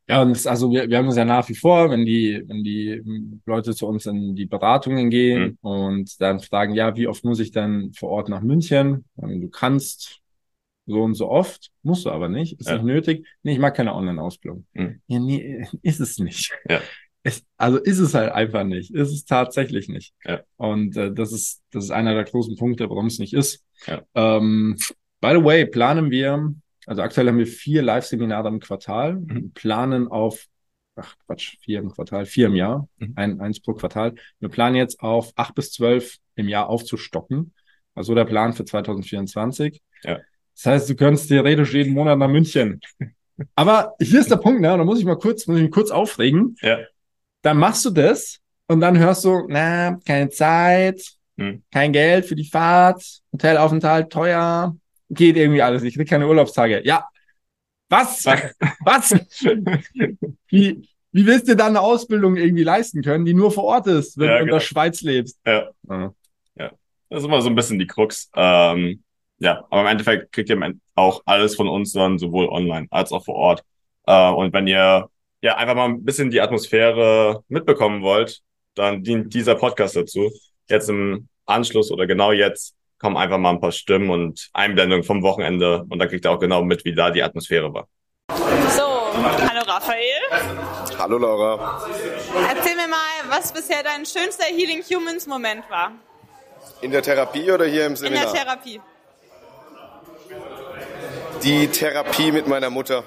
Ja, 0.08 0.22
und 0.22 0.30
das, 0.30 0.48
also 0.48 0.72
wir, 0.72 0.90
wir 0.90 0.98
haben 0.98 1.10
es 1.10 1.18
ja 1.18 1.26
nach 1.26 1.50
wie 1.50 1.56
vor, 1.56 1.92
wenn 1.92 2.06
die, 2.06 2.42
wenn 2.48 2.64
die 2.64 3.04
Leute 3.46 3.76
zu 3.76 3.88
uns 3.88 4.06
in 4.06 4.38
die 4.38 4.46
Beratungen 4.46 5.10
gehen 5.10 5.58
mhm. 5.62 5.70
und 5.70 6.22
dann 6.22 6.40
fragen, 6.40 6.76
ja, 6.76 6.96
wie 6.96 7.08
oft 7.08 7.26
muss 7.26 7.42
ich 7.42 7.52
dann 7.52 7.92
vor 7.92 8.10
Ort 8.10 8.30
nach 8.30 8.42
München? 8.42 9.04
Du 9.18 9.50
kannst 9.50 10.19
so 10.90 11.02
und 11.04 11.14
so 11.16 11.30
oft, 11.30 11.70
musst 11.84 12.06
du 12.06 12.12
aber 12.12 12.30
nicht, 12.30 12.60
ist 12.60 12.68
ja. 12.68 12.76
nicht 12.76 12.86
nötig. 12.86 13.28
Nee, 13.44 13.54
ich 13.54 13.60
mag 13.60 13.76
keine 13.76 13.96
Online-Ausbildung. 13.96 14.66
Mhm. 14.74 15.02
Ja, 15.08 15.20
nee, 15.20 15.68
ist 15.82 16.00
es 16.00 16.20
nicht. 16.20 16.52
Ja. 16.70 16.82
Es, 17.22 17.46
also 17.58 17.78
ist 17.78 18.00
es 18.00 18.14
halt 18.14 18.32
einfach 18.32 18.64
nicht. 18.64 18.92
Ist 18.92 19.12
es 19.12 19.26
tatsächlich 19.26 19.90
nicht. 19.90 20.14
Ja. 20.24 20.42
Und 20.56 20.96
äh, 20.96 21.14
das 21.14 21.34
ist 21.34 21.62
das 21.72 21.86
ist 21.86 21.92
einer 21.92 22.14
der 22.14 22.24
großen 22.24 22.56
Punkte, 22.56 22.90
warum 22.90 23.08
es 23.08 23.20
nicht 23.20 23.34
ist. 23.34 23.64
Ja. 23.88 24.02
Ähm, 24.16 24.78
by 25.20 25.32
the 25.32 25.44
way, 25.44 25.66
planen 25.66 26.12
wir, 26.12 26.54
also 26.86 27.02
aktuell 27.02 27.28
haben 27.28 27.38
wir 27.38 27.48
vier 27.48 27.82
Live-Seminare 27.82 28.48
im 28.48 28.60
Quartal, 28.60 29.16
mhm. 29.16 29.52
planen 29.54 30.08
auf 30.08 30.48
ach 30.96 31.16
Quatsch, 31.26 31.58
vier 31.62 31.80
im 31.80 31.92
Quartal, 31.92 32.26
vier 32.26 32.48
im 32.48 32.56
Jahr, 32.56 32.88
mhm. 32.98 33.14
ein, 33.16 33.42
eins 33.42 33.60
pro 33.60 33.74
Quartal. 33.74 34.16
Wir 34.40 34.50
planen 34.50 34.76
jetzt 34.76 35.00
auf 35.02 35.32
acht 35.36 35.56
bis 35.56 35.72
zwölf 35.72 36.18
im 36.36 36.48
Jahr 36.48 36.70
aufzustocken. 36.70 37.54
Also 37.96 38.16
der 38.16 38.26
Plan 38.26 38.54
für 38.54 38.66
2024. 38.66 39.82
Ja. 40.04 40.20
Das 40.62 40.74
heißt, 40.74 40.90
du 40.90 40.96
könntest 40.96 41.30
theoretisch 41.30 41.74
jeden 41.74 41.94
Monat 41.94 42.20
nach 42.20 42.28
München. 42.28 42.82
Aber 43.56 43.96
hier 44.02 44.20
ist 44.20 44.30
der 44.30 44.36
Punkt, 44.36 44.60
ne? 44.60 44.68
da 44.68 44.84
muss 44.84 45.00
ich 45.00 45.06
mal 45.06 45.18
kurz, 45.18 45.48
muss 45.48 45.56
ich 45.56 45.64
mich 45.64 45.72
kurz 45.72 45.90
aufregen. 45.90 46.58
Ja. 46.62 46.80
Dann 47.42 47.58
machst 47.58 47.86
du 47.86 47.90
das 47.90 48.40
und 48.68 48.82
dann 48.82 48.98
hörst 48.98 49.24
du, 49.24 49.46
na, 49.48 49.98
keine 50.06 50.30
Zeit, 50.30 51.02
hm. 51.38 51.64
kein 51.72 51.94
Geld 51.94 52.26
für 52.26 52.36
die 52.36 52.44
Fahrt, 52.44 53.02
Hotelaufenthalt 53.32 54.12
teuer, 54.12 54.76
geht 55.10 55.38
irgendwie 55.38 55.62
alles. 55.62 55.84
Ich 55.84 55.96
krieg 55.96 56.10
keine 56.10 56.28
Urlaubstage. 56.28 56.82
Ja. 56.84 57.08
Was? 57.88 58.26
Was? 58.26 59.12
wie, 60.50 60.90
wie 61.14 61.26
willst 61.26 61.48
du 61.48 61.56
dann 61.56 61.70
eine 61.70 61.80
Ausbildung 61.80 62.36
irgendwie 62.36 62.64
leisten 62.64 63.02
können, 63.02 63.24
die 63.24 63.34
nur 63.34 63.54
vor 63.54 63.64
Ort 63.64 63.88
ist, 63.88 64.18
wenn 64.18 64.28
ja, 64.28 64.34
du 64.34 64.40
in 64.42 64.48
der 64.48 64.56
genau. 64.56 64.66
Schweiz 64.66 65.02
lebst? 65.02 65.40
Ja. 65.46 65.70
ja. 65.88 66.14
ja. 66.56 66.72
Das 67.10 67.22
ist 67.22 67.26
immer 67.26 67.42
so 67.42 67.48
ein 67.48 67.56
bisschen 67.56 67.80
die 67.80 67.88
Krux. 67.88 68.30
Ähm, 68.36 69.02
ja, 69.40 69.66
aber 69.70 69.82
im 69.82 69.88
Endeffekt 69.88 70.32
kriegt 70.32 70.50
ihr 70.50 70.74
auch 70.96 71.22
alles 71.26 71.56
von 71.56 71.68
uns 71.68 71.94
dann 71.94 72.20
sowohl 72.20 72.50
online 72.50 72.88
als 72.92 73.12
auch 73.12 73.24
vor 73.24 73.36
Ort. 73.36 73.64
Äh, 74.06 74.30
und 74.32 74.54
wenn 74.54 74.68
ihr 74.68 75.10
ja 75.42 75.56
einfach 75.56 75.76
mal 75.76 75.86
ein 75.86 76.04
bisschen 76.04 76.30
die 76.30 76.42
Atmosphäre 76.42 77.44
mitbekommen 77.48 78.02
wollt, 78.02 78.42
dann 78.76 79.04
dient 79.04 79.34
dieser 79.34 79.56
Podcast 79.56 79.96
dazu. 79.96 80.30
Jetzt 80.68 80.90
im 80.90 81.30
Anschluss 81.46 81.90
oder 81.92 82.06
genau 82.06 82.32
jetzt 82.32 82.76
kommen 83.00 83.16
einfach 83.16 83.38
mal 83.38 83.52
ein 83.52 83.62
paar 83.62 83.72
Stimmen 83.72 84.10
und 84.10 84.50
Einblendungen 84.52 85.06
vom 85.06 85.24
Wochenende 85.24 85.86
und 85.90 86.00
dann 86.00 86.10
kriegt 86.10 86.26
ihr 86.26 86.32
auch 86.32 86.40
genau 86.40 86.62
mit, 86.64 86.84
wie 86.84 86.94
da 86.94 87.10
die 87.10 87.24
Atmosphäre 87.24 87.74
war. 87.74 87.88
So, 88.30 88.84
hallo 88.84 89.62
Raphael. 89.66 90.98
Hallo 90.98 91.18
Laura. 91.18 91.88
Erzähl 92.50 92.76
mir 92.76 92.90
mal, 92.90 92.98
was 93.30 93.54
bisher 93.54 93.84
dein 93.84 94.06
schönster 94.06 94.46
Healing 94.46 94.84
Humans 94.84 95.28
Moment 95.28 95.64
war. 95.70 95.94
In 96.82 96.92
der 96.92 97.02
Therapie 97.02 97.50
oder 97.50 97.66
hier 97.66 97.86
im 97.86 97.96
Seminar? 97.96 98.28
In 98.28 98.34
der 98.34 98.44
Therapie 98.44 98.82
die 101.44 101.68
Therapie 101.68 102.32
mit 102.32 102.48
meiner 102.48 102.70
Mutter. 102.70 103.04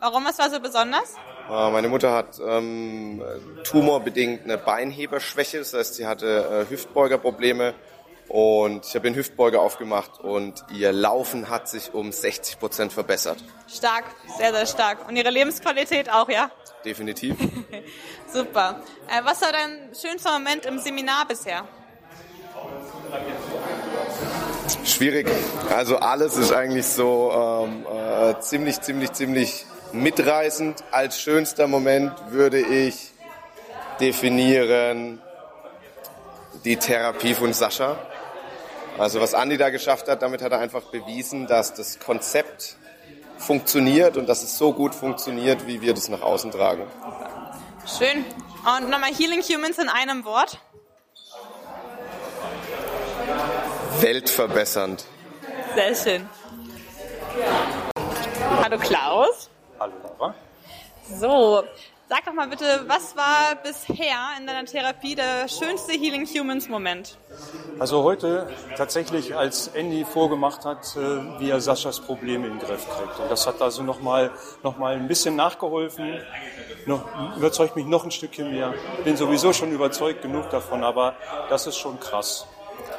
Warum? 0.00 0.24
Was 0.24 0.38
war 0.38 0.50
so 0.50 0.60
besonders? 0.60 1.14
Äh, 1.48 1.70
meine 1.70 1.88
Mutter 1.88 2.12
hat 2.12 2.38
ähm, 2.44 3.22
tumorbedingt 3.64 4.44
eine 4.44 4.58
Beinheberschwäche, 4.58 5.58
das 5.58 5.74
heißt, 5.74 5.94
sie 5.94 6.06
hatte 6.06 6.66
äh, 6.66 6.70
Hüftbeugerprobleme 6.70 7.74
und 8.28 8.84
ich 8.84 8.94
habe 8.94 9.08
den 9.08 9.14
Hüftbeuger 9.14 9.60
aufgemacht 9.60 10.20
und 10.20 10.64
ihr 10.72 10.92
Laufen 10.92 11.48
hat 11.48 11.68
sich 11.68 11.94
um 11.94 12.12
60 12.12 12.58
Prozent 12.58 12.92
verbessert. 12.92 13.38
Stark, 13.66 14.04
sehr, 14.36 14.52
sehr 14.52 14.66
stark. 14.66 15.08
Und 15.08 15.16
ihre 15.16 15.30
Lebensqualität 15.30 16.10
auch, 16.10 16.28
ja? 16.28 16.50
Definitiv. 16.84 17.36
Super. 18.32 18.82
Äh, 19.08 19.24
was 19.24 19.40
war 19.40 19.52
dein 19.52 19.94
schönster 19.94 20.32
Moment 20.32 20.66
im 20.66 20.78
Seminar 20.78 21.26
bisher? 21.26 21.66
Schwierig. 24.84 25.28
Also 25.74 25.98
alles 25.98 26.36
ist 26.36 26.52
eigentlich 26.52 26.86
so 26.86 27.32
ähm, 27.32 27.86
äh, 27.86 28.40
ziemlich, 28.40 28.80
ziemlich, 28.80 29.12
ziemlich 29.12 29.66
mitreißend. 29.92 30.84
Als 30.90 31.20
schönster 31.20 31.66
Moment 31.66 32.12
würde 32.30 32.60
ich 32.60 33.12
definieren 34.00 35.20
die 36.64 36.76
Therapie 36.76 37.34
von 37.34 37.52
Sascha. 37.52 37.96
Also 38.98 39.20
was 39.20 39.34
Andi 39.34 39.56
da 39.56 39.70
geschafft 39.70 40.08
hat, 40.08 40.22
damit 40.22 40.42
hat 40.42 40.52
er 40.52 40.58
einfach 40.58 40.82
bewiesen, 40.82 41.46
dass 41.46 41.74
das 41.74 41.98
Konzept 41.98 42.76
funktioniert 43.38 44.16
und 44.16 44.28
dass 44.28 44.42
es 44.42 44.58
so 44.58 44.72
gut 44.72 44.94
funktioniert, 44.94 45.66
wie 45.66 45.80
wir 45.80 45.94
das 45.94 46.08
nach 46.08 46.22
außen 46.22 46.50
tragen. 46.50 46.86
Schön. 47.86 48.24
Und 48.76 48.90
nochmal 48.90 49.14
Healing 49.14 49.40
Humans 49.42 49.78
in 49.78 49.88
einem 49.88 50.24
Wort. 50.24 50.58
Weltverbessernd. 54.00 55.04
Sehr 55.74 55.94
schön. 55.94 56.28
Hallo 58.62 58.78
Klaus. 58.78 59.50
Hallo 59.80 59.92
Laura. 60.02 60.34
So, 61.18 61.64
sag 62.08 62.24
doch 62.24 62.32
mal 62.32 62.48
bitte, 62.48 62.84
was 62.86 63.16
war 63.16 63.56
bisher 63.62 64.16
in 64.38 64.46
deiner 64.46 64.64
Therapie 64.66 65.14
der 65.14 65.48
schönste 65.48 65.92
Healing 65.92 66.26
Humans 66.26 66.68
Moment? 66.68 67.18
Also 67.78 68.02
heute 68.02 68.48
tatsächlich, 68.76 69.34
als 69.34 69.68
Andy 69.68 70.04
vorgemacht 70.04 70.64
hat, 70.64 70.96
äh, 70.96 71.40
wie 71.40 71.50
er 71.50 71.60
Saschas 71.60 72.00
Probleme 72.00 72.46
in 72.46 72.58
den 72.58 72.66
Griff 72.66 72.86
kriegt. 72.88 73.18
Und 73.18 73.30
das 73.30 73.46
hat 73.46 73.60
also 73.62 73.82
nochmal 73.82 74.30
noch 74.62 74.78
mal 74.78 74.94
ein 74.94 75.08
bisschen 75.08 75.34
nachgeholfen, 75.34 76.20
noch, 76.86 77.04
überzeugt 77.36 77.74
mich 77.74 77.86
noch 77.86 78.04
ein 78.04 78.10
Stückchen 78.10 78.52
mehr. 78.52 78.74
Bin 79.04 79.16
sowieso 79.16 79.52
schon 79.52 79.72
überzeugt 79.72 80.22
genug 80.22 80.50
davon, 80.50 80.84
aber 80.84 81.16
das 81.48 81.66
ist 81.66 81.78
schon 81.78 81.98
krass. 81.98 82.46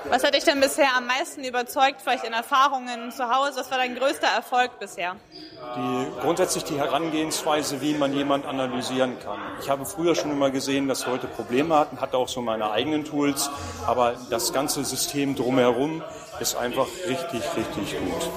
Was 0.05 0.23
hat 0.23 0.33
dich 0.33 0.43
denn 0.43 0.61
bisher 0.61 0.95
am 0.95 1.05
meisten 1.07 1.43
überzeugt, 1.43 2.01
vielleicht 2.01 2.23
in 2.23 2.33
Erfahrungen 2.33 3.11
zu 3.11 3.29
Hause? 3.29 3.59
Was 3.59 3.69
war 3.69 3.77
dein 3.77 3.95
größter 3.95 4.27
Erfolg 4.27 4.79
bisher? 4.79 5.15
Die, 5.75 6.21
grundsätzlich 6.21 6.63
die 6.63 6.77
Herangehensweise, 6.77 7.81
wie 7.81 7.93
man 7.93 8.13
jemand 8.13 8.45
analysieren 8.45 9.17
kann. 9.19 9.39
Ich 9.61 9.69
habe 9.69 9.85
früher 9.85 10.15
schon 10.15 10.31
immer 10.31 10.51
gesehen, 10.51 10.87
dass 10.87 11.05
Leute 11.05 11.27
Probleme 11.27 11.75
hatten, 11.77 11.99
hatte 11.99 12.17
auch 12.17 12.29
so 12.29 12.41
meine 12.41 12.71
eigenen 12.71 13.03
Tools, 13.03 13.49
aber 13.85 14.15
das 14.29 14.53
ganze 14.53 14.85
System 14.85 15.35
drumherum 15.35 16.01
ist 16.39 16.55
einfach 16.55 16.87
richtig, 17.07 17.41
richtig 17.57 17.99
gut. 17.99 18.29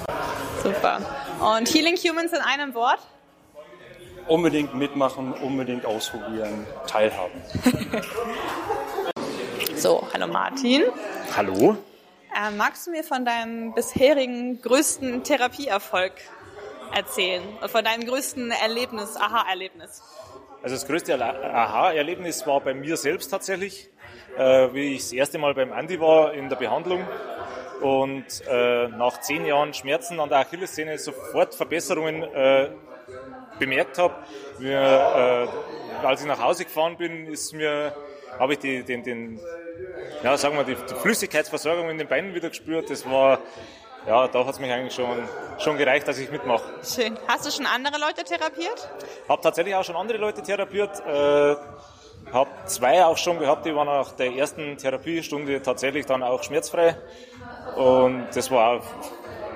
Super. 0.62 1.00
Und 1.40 1.72
Healing 1.72 1.96
Humans 1.96 2.32
in 2.32 2.40
einem 2.40 2.74
Wort? 2.74 2.98
Unbedingt 4.26 4.74
mitmachen, 4.74 5.32
unbedingt 5.32 5.86
ausprobieren, 5.86 6.66
teilhaben. 6.86 7.40
So, 9.82 10.06
hallo 10.14 10.28
Martin. 10.28 10.84
Hallo? 11.34 11.78
Äh, 12.36 12.50
magst 12.50 12.86
du 12.86 12.90
mir 12.90 13.04
von 13.04 13.24
deinem 13.24 13.72
bisherigen 13.72 14.60
größten 14.60 15.24
Therapieerfolg 15.24 16.12
erzählen? 16.94 17.42
Von 17.68 17.84
deinem 17.84 18.06
größten 18.06 18.50
Erlebnis, 18.50 19.16
Aha-Erlebnis? 19.16 20.02
Also 20.62 20.76
das 20.76 20.86
größte 20.86 21.14
Aha-Erlebnis 21.24 22.46
war 22.46 22.60
bei 22.60 22.74
mir 22.74 22.98
selbst 22.98 23.28
tatsächlich, 23.28 23.88
äh, 24.36 24.74
wie 24.74 24.94
ich 24.94 25.02
das 25.02 25.12
erste 25.12 25.38
Mal 25.38 25.54
beim 25.54 25.72
Andi 25.72 25.98
war 26.00 26.34
in 26.34 26.50
der 26.50 26.56
Behandlung 26.56 27.02
und 27.80 28.26
äh, 28.46 28.88
nach 28.88 29.20
zehn 29.20 29.46
Jahren 29.46 29.72
Schmerzen 29.72 30.20
an 30.20 30.28
der 30.28 30.38
Achillessehne 30.38 30.98
sofort 30.98 31.54
Verbesserungen 31.54 32.24
äh, 32.24 32.70
bemerkt 33.58 33.96
habe. 33.96 34.14
Äh, 34.60 34.76
als 36.04 36.20
ich 36.20 36.26
nach 36.26 36.42
Hause 36.42 36.64
gefahren 36.64 36.98
bin, 36.98 37.26
ist 37.26 37.54
mir 37.54 37.94
habe 38.38 38.54
ich 38.54 38.58
die, 38.58 38.82
den, 38.82 39.02
den, 39.02 39.40
ja, 40.22 40.36
sagen 40.36 40.56
wir, 40.56 40.64
die, 40.64 40.74
die 40.74 40.94
Flüssigkeitsversorgung 40.94 41.90
in 41.90 41.98
den 41.98 42.08
Beinen 42.08 42.34
wieder 42.34 42.48
gespürt. 42.48 42.90
Das 42.90 43.08
war, 43.08 43.38
ja, 44.06 44.28
da 44.28 44.44
hat 44.44 44.54
es 44.54 44.60
mich 44.60 44.70
eigentlich 44.72 44.94
schon, 44.94 45.28
schon 45.58 45.76
gereicht, 45.78 46.08
dass 46.08 46.18
ich 46.18 46.30
mitmache. 46.30 46.64
Schön. 46.84 47.18
Hast 47.28 47.46
du 47.46 47.50
schon 47.50 47.66
andere 47.66 47.98
Leute 47.98 48.24
therapiert? 48.24 48.88
Habe 49.28 49.42
tatsächlich 49.42 49.74
auch 49.74 49.84
schon 49.84 49.96
andere 49.96 50.18
Leute 50.18 50.42
therapiert. 50.42 51.00
Äh, 51.06 51.56
habe 52.32 52.50
zwei 52.66 53.04
auch 53.04 53.18
schon 53.18 53.38
gehabt, 53.38 53.66
die 53.66 53.74
waren 53.74 53.86
nach 53.86 54.12
der 54.12 54.32
ersten 54.32 54.76
Therapiestunde 54.76 55.60
tatsächlich 55.60 56.06
dann 56.06 56.22
auch 56.22 56.42
schmerzfrei. 56.42 56.96
Und 57.76 58.28
das 58.34 58.50
war, 58.50 58.76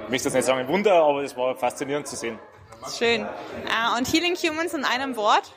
ich 0.04 0.10
möchte 0.10 0.28
jetzt 0.28 0.34
nicht 0.34 0.44
sagen 0.44 0.60
ein 0.60 0.68
Wunder, 0.68 0.94
aber 0.94 1.22
es 1.22 1.36
war 1.36 1.54
faszinierend 1.56 2.06
zu 2.06 2.16
sehen. 2.16 2.38
Schön. 2.96 3.22
Äh, 3.22 3.98
und 3.98 4.12
Healing 4.12 4.36
Humans 4.36 4.74
in 4.74 4.84
einem 4.84 5.16
Wort? 5.16 5.52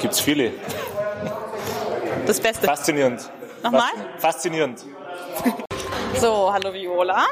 Gibt 0.00 0.14
es 0.14 0.20
viele. 0.20 0.52
Das 2.26 2.40
Beste. 2.40 2.66
Faszinierend. 2.66 3.30
Nochmal? 3.62 3.90
Faszinierend. 4.18 4.84
So, 6.14 6.52
hallo 6.52 6.72
Viola. 6.72 7.26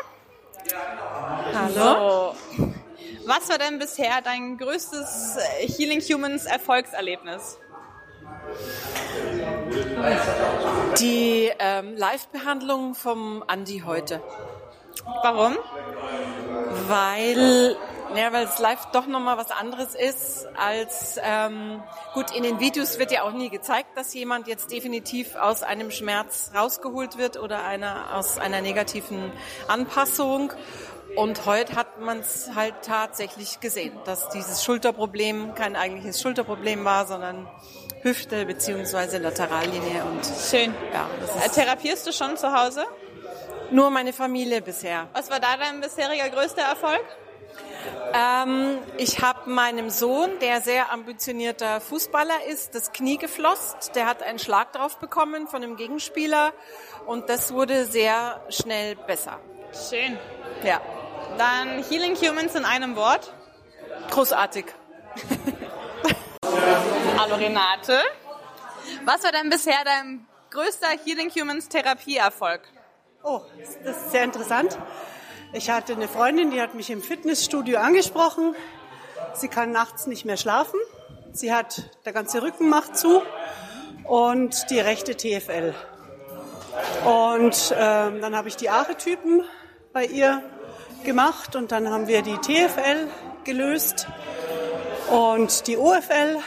Hallo. 1.55 2.35
So. 2.57 2.73
Was 3.27 3.49
war 3.51 3.59
denn 3.59 3.79
bisher 3.79 4.23
dein 4.23 4.57
größtes 4.57 5.37
äh, 5.37 5.69
Healing 5.69 6.01
Humans 6.01 6.47
Erfolgserlebnis? 6.47 7.59
Die 10.99 11.51
ähm, 11.59 11.95
Live-Behandlung 11.97 12.95
vom 12.95 13.45
Andi 13.47 13.83
heute. 13.85 14.23
Warum? 15.23 15.57
Weil, 16.87 17.77
ja, 18.15 18.33
weil 18.33 18.45
es 18.45 18.59
live 18.59 18.87
doch 18.93 19.07
nochmal 19.07 19.37
was 19.37 19.51
anderes 19.51 19.95
ist 19.95 20.47
als, 20.57 21.19
ähm, 21.23 21.83
gut, 22.15 22.31
in 22.35 22.43
den 22.43 22.61
Videos 22.61 22.99
wird 22.99 23.13
ja 23.13 23.23
auch 23.23 23.33
nie 23.33 23.51
gezeigt, 23.51 23.97
dass 23.97 24.15
jemand 24.15 24.47
jetzt 24.49 24.71
definitiv 24.71 25.37
aus 25.37 25.63
einem 25.63 25.91
Schmerz 25.91 26.51
rausgeholt 26.55 27.19
wird 27.19 27.39
oder 27.39 27.65
einer, 27.65 28.15
aus 28.15 28.39
einer 28.39 28.61
negativen 28.61 29.33
Anpassung. 29.69 30.53
Und 31.17 31.47
heute 31.47 31.75
hat 31.75 32.01
man 32.01 32.21
es 32.21 32.51
halt 32.55 32.75
tatsächlich 32.83 33.61
gesehen, 33.61 33.93
dass 34.05 34.29
dieses 34.29 34.63
Schulterproblem 34.65 35.55
kein 35.55 35.75
eigentliches 35.75 36.21
Schulterproblem 36.21 36.85
war, 36.85 37.07
sondern 37.07 37.49
Hüfte 38.03 38.45
beziehungsweise 38.47 39.19
Laterallinie 39.19 40.05
und 40.05 40.21
Schön. 40.51 40.75
ja, 40.93 41.09
Äh, 41.43 41.47
ist 41.47 41.55
Therapierst 41.55 42.07
du 42.07 42.13
schon 42.13 42.37
zu 42.37 42.53
Hause? 42.53 42.85
nur 43.71 43.91
meine 43.91 44.13
Familie 44.13 44.63
bisher. 44.63 45.09
Was 45.13 45.31
war 45.31 45.41
da 45.41 45.57
dein 45.59 45.81
bisheriger 45.81 46.29
größter 46.31 46.63
Erfolg? 46.63 47.05
Ähm, 48.13 48.79
ich 48.97 49.21
habe 49.21 49.51
meinem 49.51 49.91
Sohn, 49.91 50.39
der 50.41 50.61
sehr 50.61 50.93
ambitionierter 50.93 51.81
Fußballer 51.81 52.45
ist, 52.49 52.75
das 52.75 52.93
Knie 52.93 53.19
geflosst. 53.19 53.95
Der 53.95 54.07
hat 54.07 54.23
einen 54.23 54.39
Schlag 54.39 54.73
drauf 54.73 54.99
bekommen 54.99 55.49
von 55.49 55.63
einem 55.63 55.77
Gegenspieler 55.77 56.53
und 57.07 57.29
das 57.29 57.53
wurde 57.53 57.85
sehr 57.85 58.41
schnell 58.49 58.97
besser. 58.97 59.39
Schön. 59.89 60.19
Ja, 60.63 60.81
Dann 61.37 61.85
Healing 61.85 62.17
Humans 62.17 62.55
in 62.55 62.65
einem 62.65 62.97
Wort. 62.97 63.33
großartig. 64.11 64.65
Hallo 67.19 67.35
Renate. 67.37 68.01
Was 69.05 69.23
war 69.23 69.33
denn 69.33 69.51
bisher 69.51 69.85
dein 69.85 70.27
größter 70.51 70.89
Healing 71.05 71.31
Humans 71.31 71.69
Therapieerfolg? 71.69 72.63
Oh, 73.23 73.43
das 73.59 73.77
ist 73.97 74.11
sehr 74.13 74.25
interessant. 74.25 74.79
Ich 75.55 75.71
hatte 75.71 75.95
eine 75.95 76.09
Freundin, 76.09 76.51
die 76.51 76.61
hat 76.61 76.75
mich 76.75 76.91
im 76.91 77.01
Fitnessstudio 77.01 77.79
angesprochen. 77.79 78.55
Sie 79.33 79.49
kann 79.49 79.73
nachts 79.73 80.07
nicht 80.07 80.27
mehr 80.27 80.37
schlafen. 80.37 80.79
Sie 81.33 81.55
hat, 81.55 81.85
der 82.05 82.13
ganze 82.13 82.43
Rücken 82.43 82.69
macht 82.69 82.99
zu 82.99 83.23
und 84.05 84.71
die 84.71 84.79
rechte 84.79 85.17
TFL. 85.17 85.75
Und 87.07 87.75
ähm, 87.75 88.21
dann 88.21 88.37
habe 88.37 88.49
ich 88.49 88.57
die 88.57 88.69
Archetypen 88.69 89.43
bei 89.95 90.05
ihr 90.05 90.43
gemacht 91.05 91.57
und 91.57 91.73
dann 91.73 91.89
haben 91.89 92.09
wir 92.09 92.21
die 92.21 92.37
TFL 92.37 93.09
gelöst 93.45 94.07
und 95.11 95.67
die 95.67 95.79
OFL 95.79 96.41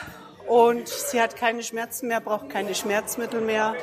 und 0.51 0.89
sie 0.89 1.21
hat 1.21 1.37
keine 1.37 1.63
Schmerzen 1.63 2.09
mehr, 2.09 2.19
braucht 2.19 2.49
keine 2.49 2.75
Schmerzmittel 2.75 3.39
mehr 3.39 3.73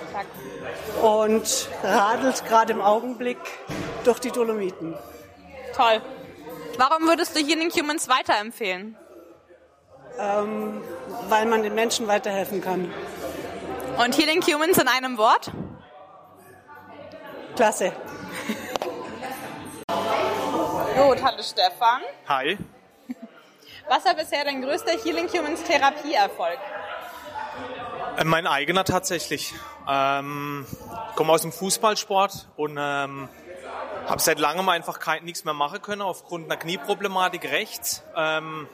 und 1.00 1.66
radelt 1.82 2.44
gerade 2.44 2.75
im 2.75 2.82
Augenblick 2.82 3.38
durch 4.04 4.18
die 4.18 4.30
Dolomiten. 4.30 4.94
Toll. 5.75 6.02
Warum 6.76 7.08
würdest 7.08 7.34
du 7.34 7.40
Healing 7.40 7.70
Humans 7.70 8.10
weiterempfehlen? 8.10 8.98
Ähm, 10.18 10.82
weil 11.28 11.46
man 11.46 11.62
den 11.62 11.75
Menschen 11.75 12.06
weiterhelfen 12.06 12.60
kann. 12.60 12.92
Und 14.04 14.18
Healing 14.18 14.42
Humans 14.42 14.76
in 14.76 14.88
einem 14.88 15.16
Wort? 15.16 15.50
Klasse. 17.56 17.92
Gut, 20.96 21.22
hallo 21.22 21.42
Stefan. 21.42 22.02
Hi. 22.28 22.58
Was 23.88 24.04
war 24.04 24.14
bisher 24.14 24.45
dein 24.45 24.61
größter 24.61 24.92
Healing 25.02 25.28
Humans 25.28 25.62
Therapieerfolg? 25.62 26.59
Äh, 28.18 28.25
Mein 28.25 28.47
eigener 28.47 28.85
tatsächlich. 28.85 29.54
Ähm, 29.88 30.66
komme 31.16 31.33
aus 31.33 31.42
dem 31.42 31.52
Fußballsport 31.52 32.49
und 32.57 32.76
ähm, 32.78 33.28
habe 34.07 34.21
seit 34.21 34.38
langem 34.38 34.68
einfach 34.68 34.99
kein, 34.99 35.25
nichts 35.25 35.45
mehr 35.45 35.54
machen 35.54 35.80
können 35.80 36.02
aufgrund 36.02 36.45
einer 36.45 36.59
Knieproblematik 36.59 37.45
rechts. 37.50 38.02
Ähm, 38.14 38.68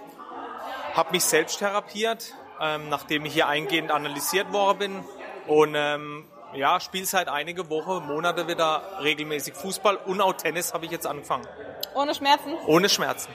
habe 0.95 1.13
mich 1.13 1.25
selbst 1.25 1.59
therapiert, 1.59 2.35
ähm, 2.61 2.89
nachdem 2.89 3.25
ich 3.25 3.35
hier 3.35 3.47
eingehend 3.47 3.93
analysiert 3.93 4.53
worden 4.53 4.79
bin 4.79 5.05
und 5.47 5.75
ähm, 5.77 6.25
ja, 6.55 6.79
spiele 6.81 7.05
seit 7.05 7.29
einige 7.29 7.69
Wochen, 7.69 8.07
Monate 8.07 8.47
wieder 8.49 8.83
regelmäßig 9.03 9.55
Fußball 9.55 9.97
und 9.97 10.21
auch 10.21 10.35
Tennis 10.35 10.73
habe 10.73 10.85
ich 10.85 10.91
jetzt 10.91 11.07
angefangen. 11.07 11.47
Ohne 11.95 12.15
Schmerzen? 12.15 12.55
Ohne 12.67 12.89
Schmerzen. 12.89 13.31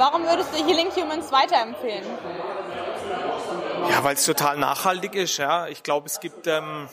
Warum 0.00 0.22
würdest 0.22 0.48
du 0.54 0.66
Healing 0.66 0.90
Humans 0.96 1.30
weiterempfehlen? 1.30 2.06
Ja, 3.90 4.02
weil 4.02 4.14
es 4.14 4.24
total 4.24 4.56
nachhaltig 4.56 5.14
ist. 5.14 5.36
Ja. 5.36 5.68
Ich 5.68 5.82
glaube, 5.82 6.06
es 6.06 6.20
gibt 6.20 6.46
ähm, 6.46 6.88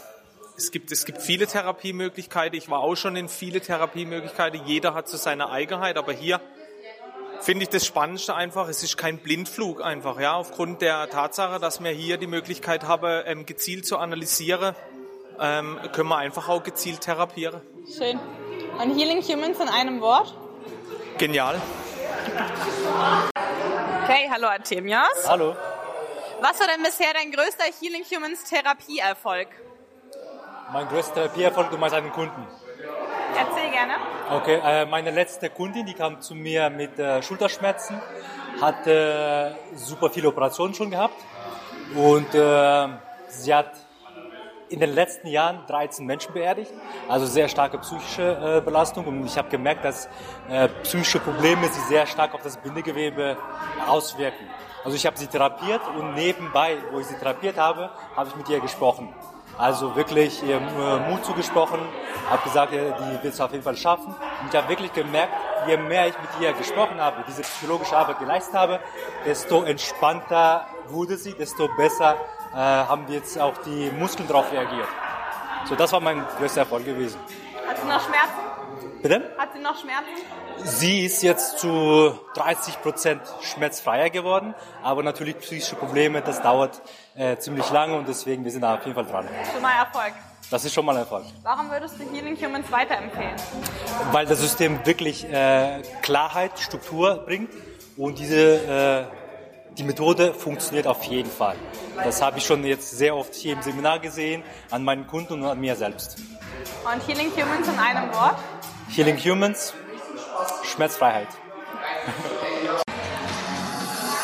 es 0.58 0.72
gibt, 0.72 0.92
es 0.92 1.06
gibt 1.06 1.22
viele 1.22 1.48
Therapiemöglichkeiten. 1.48 2.58
Ich 2.58 2.70
war 2.70 2.80
auch 2.80 2.96
schon 2.96 3.16
in 3.16 3.30
viele 3.30 3.62
Therapiemöglichkeiten. 3.62 4.60
Jeder 4.66 4.94
hat 4.94 5.08
so 5.08 5.16
seine 5.16 5.50
Eigenheit, 5.50 5.96
aber 5.96 6.12
hier 6.12 6.42
finde 7.40 7.64
ich 7.64 7.70
das 7.70 7.86
Spannendste 7.86 8.36
einfach, 8.36 8.68
es 8.68 8.84
ist 8.84 8.98
kein 8.98 9.20
Blindflug 9.20 9.82
einfach, 9.82 10.20
ja, 10.20 10.34
aufgrund 10.34 10.82
der 10.82 11.10
Tatsache, 11.10 11.62
dass 11.62 11.82
wir 11.82 11.92
hier 11.92 12.18
die 12.18 12.28
Möglichkeit 12.28 12.84
haben, 12.90 13.24
ähm, 13.26 13.46
gezielt 13.46 13.86
zu 13.86 14.00
analysieren, 14.00 14.76
ähm, 15.40 15.80
können 15.94 16.10
wir 16.10 16.18
einfach 16.18 16.50
auch 16.50 16.64
gezielt 16.64 17.02
therapieren. 17.02 17.62
Schön. 17.98 18.20
Und 18.82 19.00
Healing 19.00 19.22
Humans 19.22 19.62
in 19.62 19.70
einem 19.70 20.02
Wort? 20.02 20.34
Genial. 21.20 21.62
Okay, 24.04 24.30
hallo 24.32 24.48
Artemios. 24.48 25.28
Hallo. 25.28 25.56
Was 26.40 26.60
war 26.60 26.68
denn 26.68 26.84
bisher 26.84 27.14
dein 27.14 27.32
größter 27.32 27.66
Healing 27.80 28.04
Humans 28.04 28.44
Therapieerfolg? 28.44 29.48
Mein 30.72 30.88
größter 30.88 31.14
Therapieerfolg, 31.14 31.72
du 31.72 31.78
meinst 31.78 31.96
einen 31.96 32.12
Kunden. 32.12 32.46
Erzähl 33.36 33.72
gerne. 33.72 33.94
Okay, 34.32 34.60
äh, 34.64 34.86
meine 34.86 35.12
letzte 35.12 35.50
Kundin, 35.50 35.86
die 35.86 35.94
kam 35.94 36.22
zu 36.22 36.36
mir 36.36 36.70
mit 36.70 36.98
äh, 37.00 37.22
Schulterschmerzen, 37.22 38.00
hatte 38.62 39.56
äh, 39.74 39.76
super 39.76 40.10
viele 40.10 40.28
Operationen 40.30 40.74
schon 40.74 40.92
gehabt 40.92 41.22
und 41.96 42.34
äh, 42.34 42.88
sie 43.30 43.54
hat 43.54 43.72
in 44.70 44.80
den 44.80 44.94
letzten 44.94 45.28
Jahren 45.28 45.66
13 45.68 46.06
Menschen 46.06 46.34
beerdigt, 46.34 46.72
also 47.08 47.26
sehr 47.26 47.48
starke 47.48 47.78
psychische 47.80 48.58
äh, 48.58 48.62
Belastung 48.62 49.06
und 49.06 49.26
ich 49.26 49.38
habe 49.38 49.50
gemerkt, 49.50 49.86
dass 49.86 50.10
äh, 50.50 50.68
psychische 50.84 51.20
Probleme 51.20 51.68
sich 51.68 51.84
sehr 51.84 52.06
stark 52.06 52.34
auf 52.34 52.42
das 52.42 52.58
Bindegewebe 52.58 53.38
auswirken. 53.88 54.46
Also 54.84 54.96
ich 54.96 55.06
habe 55.06 55.18
sie 55.18 55.28
therapiert 55.28 55.82
und 55.98 56.14
nebenbei, 56.16 56.78
wo 56.92 57.00
ich 57.00 57.08
sie 57.08 57.16
therapiert 57.16 57.58
habe, 57.58 57.90
habe 58.16 58.30
ich 58.30 58.36
mit 58.36 58.50
ihr 58.50 58.60
gesprochen. 58.60 59.14
Also 59.58 59.96
wirklich 59.96 60.44
ihr 60.44 60.58
äh, 60.58 61.10
Mut 61.10 61.26
zugesprochen, 61.26 61.80
habe 62.30 62.44
gesagt, 62.44 62.74
die 62.74 63.24
wird 63.24 63.34
es 63.34 63.42
auf 63.42 63.52
jeden 63.52 63.64
Fall 63.64 63.76
schaffen. 63.76 64.08
Und 64.08 64.50
ich 64.50 64.56
habe 64.56 64.70
wirklich 64.70 64.94
gemerkt, 64.94 65.34
je 65.68 65.78
mehr 65.78 66.08
ich 66.08 66.14
mit 66.20 66.30
ihr 66.42 66.54
gesprochen 66.54 67.02
habe, 67.02 67.24
diese 67.28 67.42
psychologische 67.42 67.98
Arbeit 67.98 68.20
geleistet 68.20 68.54
habe, 68.54 68.80
desto 69.26 69.64
entspannter 69.64 70.68
wurde 70.90 71.18
sie, 71.18 71.34
desto 71.34 71.68
besser 71.76 72.18
äh, 72.58 72.60
haben 72.60 73.06
jetzt 73.10 73.40
auch 73.40 73.56
die 73.60 73.92
Muskeln 73.92 74.28
darauf 74.28 74.52
reagiert. 74.52 74.88
So, 75.66 75.76
das 75.76 75.92
war 75.92 76.00
mein 76.00 76.26
größter 76.40 76.62
Erfolg 76.62 76.86
gewesen. 76.86 77.20
Hat 77.68 77.78
sie 77.80 77.88
noch 77.88 78.02
Schmerzen? 78.02 79.02
Bitte? 79.04 79.36
Hat 79.38 79.54
sie 79.54 79.60
noch 79.60 79.80
Schmerzen? 79.80 80.10
Sie 80.64 81.06
ist 81.06 81.22
jetzt 81.22 81.60
zu 81.60 82.20
30 82.34 82.82
Prozent 82.82 83.22
schmerzfreier 83.42 84.10
geworden, 84.10 84.56
aber 84.82 85.04
natürlich 85.04 85.38
psychische 85.38 85.76
Probleme, 85.76 86.22
das 86.24 86.42
dauert 86.42 86.82
äh, 87.16 87.38
ziemlich 87.38 87.70
lange 87.70 87.96
und 87.96 88.08
deswegen 88.08 88.44
wir 88.44 88.52
sind 88.52 88.62
da 88.62 88.76
auf 88.76 88.86
jeden 88.86 88.96
Fall 88.96 89.06
dran. 89.06 89.28
Schon 89.54 89.62
mal 89.62 89.74
Erfolg. 89.78 90.14
Das 90.50 90.66
ist 90.66 90.74
schon 90.74 90.86
mal 90.86 90.94
ein 90.94 91.00
Erfolg. 91.00 91.26
Warum 91.44 91.70
würdest 91.70 92.00
du 92.00 92.12
Healing 92.12 92.36
Humans 92.38 92.72
weiterempfehlen? 92.72 93.36
Weil 94.12 94.26
das 94.26 94.40
System 94.40 94.84
wirklich 94.86 95.30
äh, 95.30 95.84
Klarheit, 96.02 96.58
Struktur 96.58 97.18
bringt 97.26 97.52
und 97.98 98.18
diese 98.18 99.10
äh, 99.12 99.17
die 99.78 99.84
Methode 99.84 100.34
funktioniert 100.34 100.88
auf 100.88 101.04
jeden 101.04 101.30
Fall. 101.30 101.56
Das 102.04 102.22
habe 102.22 102.40
ich 102.40 102.46
schon 102.46 102.64
jetzt 102.66 102.98
sehr 102.98 103.16
oft 103.16 103.36
hier 103.36 103.54
im 103.54 103.62
Seminar 103.62 104.00
gesehen, 104.00 104.44
an 104.72 104.84
meinen 104.84 105.06
Kunden 105.06 105.34
und 105.34 105.46
an 105.46 105.60
mir 105.60 105.76
selbst. 105.76 106.18
Und 106.84 107.08
Healing 107.08 107.32
Humans 107.32 107.68
in 107.68 107.80
einem 107.80 108.14
Wort? 108.14 108.38
Healing 108.90 109.18
Humans, 109.18 109.74
Schmerzfreiheit. 110.64 111.28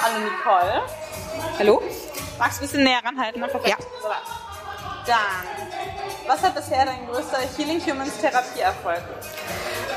Hallo 0.02 0.26
Nicole. 0.26 0.82
Hallo. 1.60 1.84
Magst 2.40 2.60
du 2.60 2.64
ein 2.64 2.68
bisschen 2.68 2.84
näher 2.84 3.02
ranhalten? 3.04 3.42
Ne? 3.42 3.48
Perfekt. 3.48 3.78
Ja. 3.80 3.86
Dann, 5.06 5.68
was 6.28 6.42
hat 6.42 6.56
bisher 6.56 6.86
dein 6.86 7.06
größter 7.08 7.40
Healing 7.58 7.80
Humans 7.82 8.18
Therapieerfolg? 8.20 9.02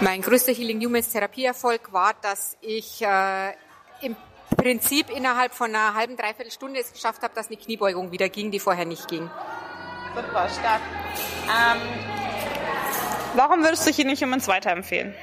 Mein 0.00 0.20
größter 0.20 0.52
Healing 0.52 0.84
Humans 0.84 1.10
Therapieerfolg 1.10 1.92
war, 1.92 2.12
dass 2.20 2.56
ich 2.60 3.00
äh, 3.02 3.52
im 4.02 4.16
Prinzip 4.54 5.10
innerhalb 5.10 5.54
von 5.54 5.74
einer 5.74 5.94
halben, 5.94 6.16
dreiviertel 6.16 6.52
Stunde 6.52 6.80
es 6.80 6.92
geschafft 6.92 7.22
habe, 7.22 7.34
dass 7.34 7.48
eine 7.48 7.56
Kniebeugung 7.56 8.12
wieder 8.12 8.28
ging, 8.28 8.50
die 8.50 8.60
vorher 8.60 8.84
nicht 8.84 9.08
ging. 9.08 9.28
Super, 10.14 10.48
stark. 10.48 10.80
Ähm, 11.44 11.80
warum 13.34 13.62
würdest 13.62 13.86
du 13.86 13.92
Healing 13.92 14.16
Humans 14.16 14.48
weiterempfehlen? 14.48 15.14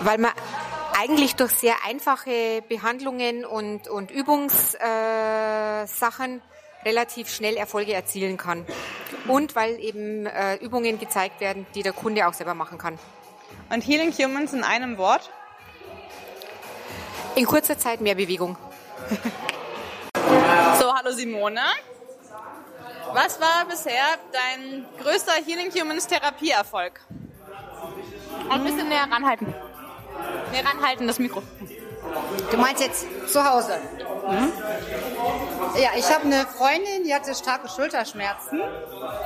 Weil 0.00 0.18
man 0.18 0.32
eigentlich 0.98 1.36
durch 1.36 1.52
sehr 1.52 1.74
einfache 1.86 2.62
Behandlungen 2.68 3.44
und, 3.44 3.88
und 3.88 4.10
Übungssachen 4.10 4.70
äh, 4.78 6.40
relativ 6.88 7.28
schnell 7.28 7.56
Erfolge 7.56 7.92
erzielen 7.92 8.36
kann. 8.36 8.64
Und 9.26 9.56
weil 9.56 9.78
eben 9.80 10.26
äh, 10.26 10.54
Übungen 10.56 10.98
gezeigt 10.98 11.40
werden, 11.40 11.66
die 11.74 11.82
der 11.82 11.92
Kunde 11.92 12.26
auch 12.28 12.32
selber 12.32 12.54
machen 12.54 12.78
kann. 12.78 12.98
Und 13.70 13.86
Healing 13.86 14.12
Humans 14.12 14.52
in 14.52 14.62
einem 14.64 14.96
Wort? 14.96 15.30
In 17.36 17.44
kurzer 17.44 17.76
Zeit 17.76 18.00
mehr 18.00 18.14
Bewegung. 18.14 18.56
so, 20.80 20.94
hallo 20.94 21.10
Simone. 21.12 21.60
Was 23.12 23.38
war 23.38 23.66
bisher 23.68 24.06
dein 24.32 24.86
größter 25.02 25.32
Healing 25.44 25.70
Humans 25.70 26.06
Therapieerfolg? 26.06 26.98
Ein 28.48 28.64
bisschen 28.64 28.88
näher 28.88 29.06
ranhalten. 29.10 29.54
Näher 30.50 30.64
ranhalten, 30.64 31.06
das 31.06 31.18
Mikro. 31.18 31.42
Du 32.50 32.56
meinst 32.56 32.82
jetzt 32.82 33.06
zu 33.30 33.44
Hause? 33.44 33.80
Mhm. 34.28 34.52
Ja, 35.78 35.90
ich 35.94 36.10
habe 36.10 36.24
eine 36.24 36.46
Freundin, 36.46 37.04
die 37.04 37.14
hatte 37.14 37.34
starke 37.34 37.68
Schulterschmerzen, 37.68 38.62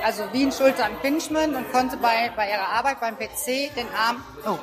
also 0.03 0.23
wie 0.33 0.43
ein 0.45 0.51
Schulter-Impingement 0.51 1.55
und 1.55 1.71
konnte 1.71 1.95
bei, 1.95 2.29
bei 2.35 2.49
ihrer 2.49 2.67
Arbeit 2.67 2.99
beim 2.99 3.17
PC 3.17 3.73
den 3.73 3.87
Arm, 3.95 4.21
oh, 4.45 4.59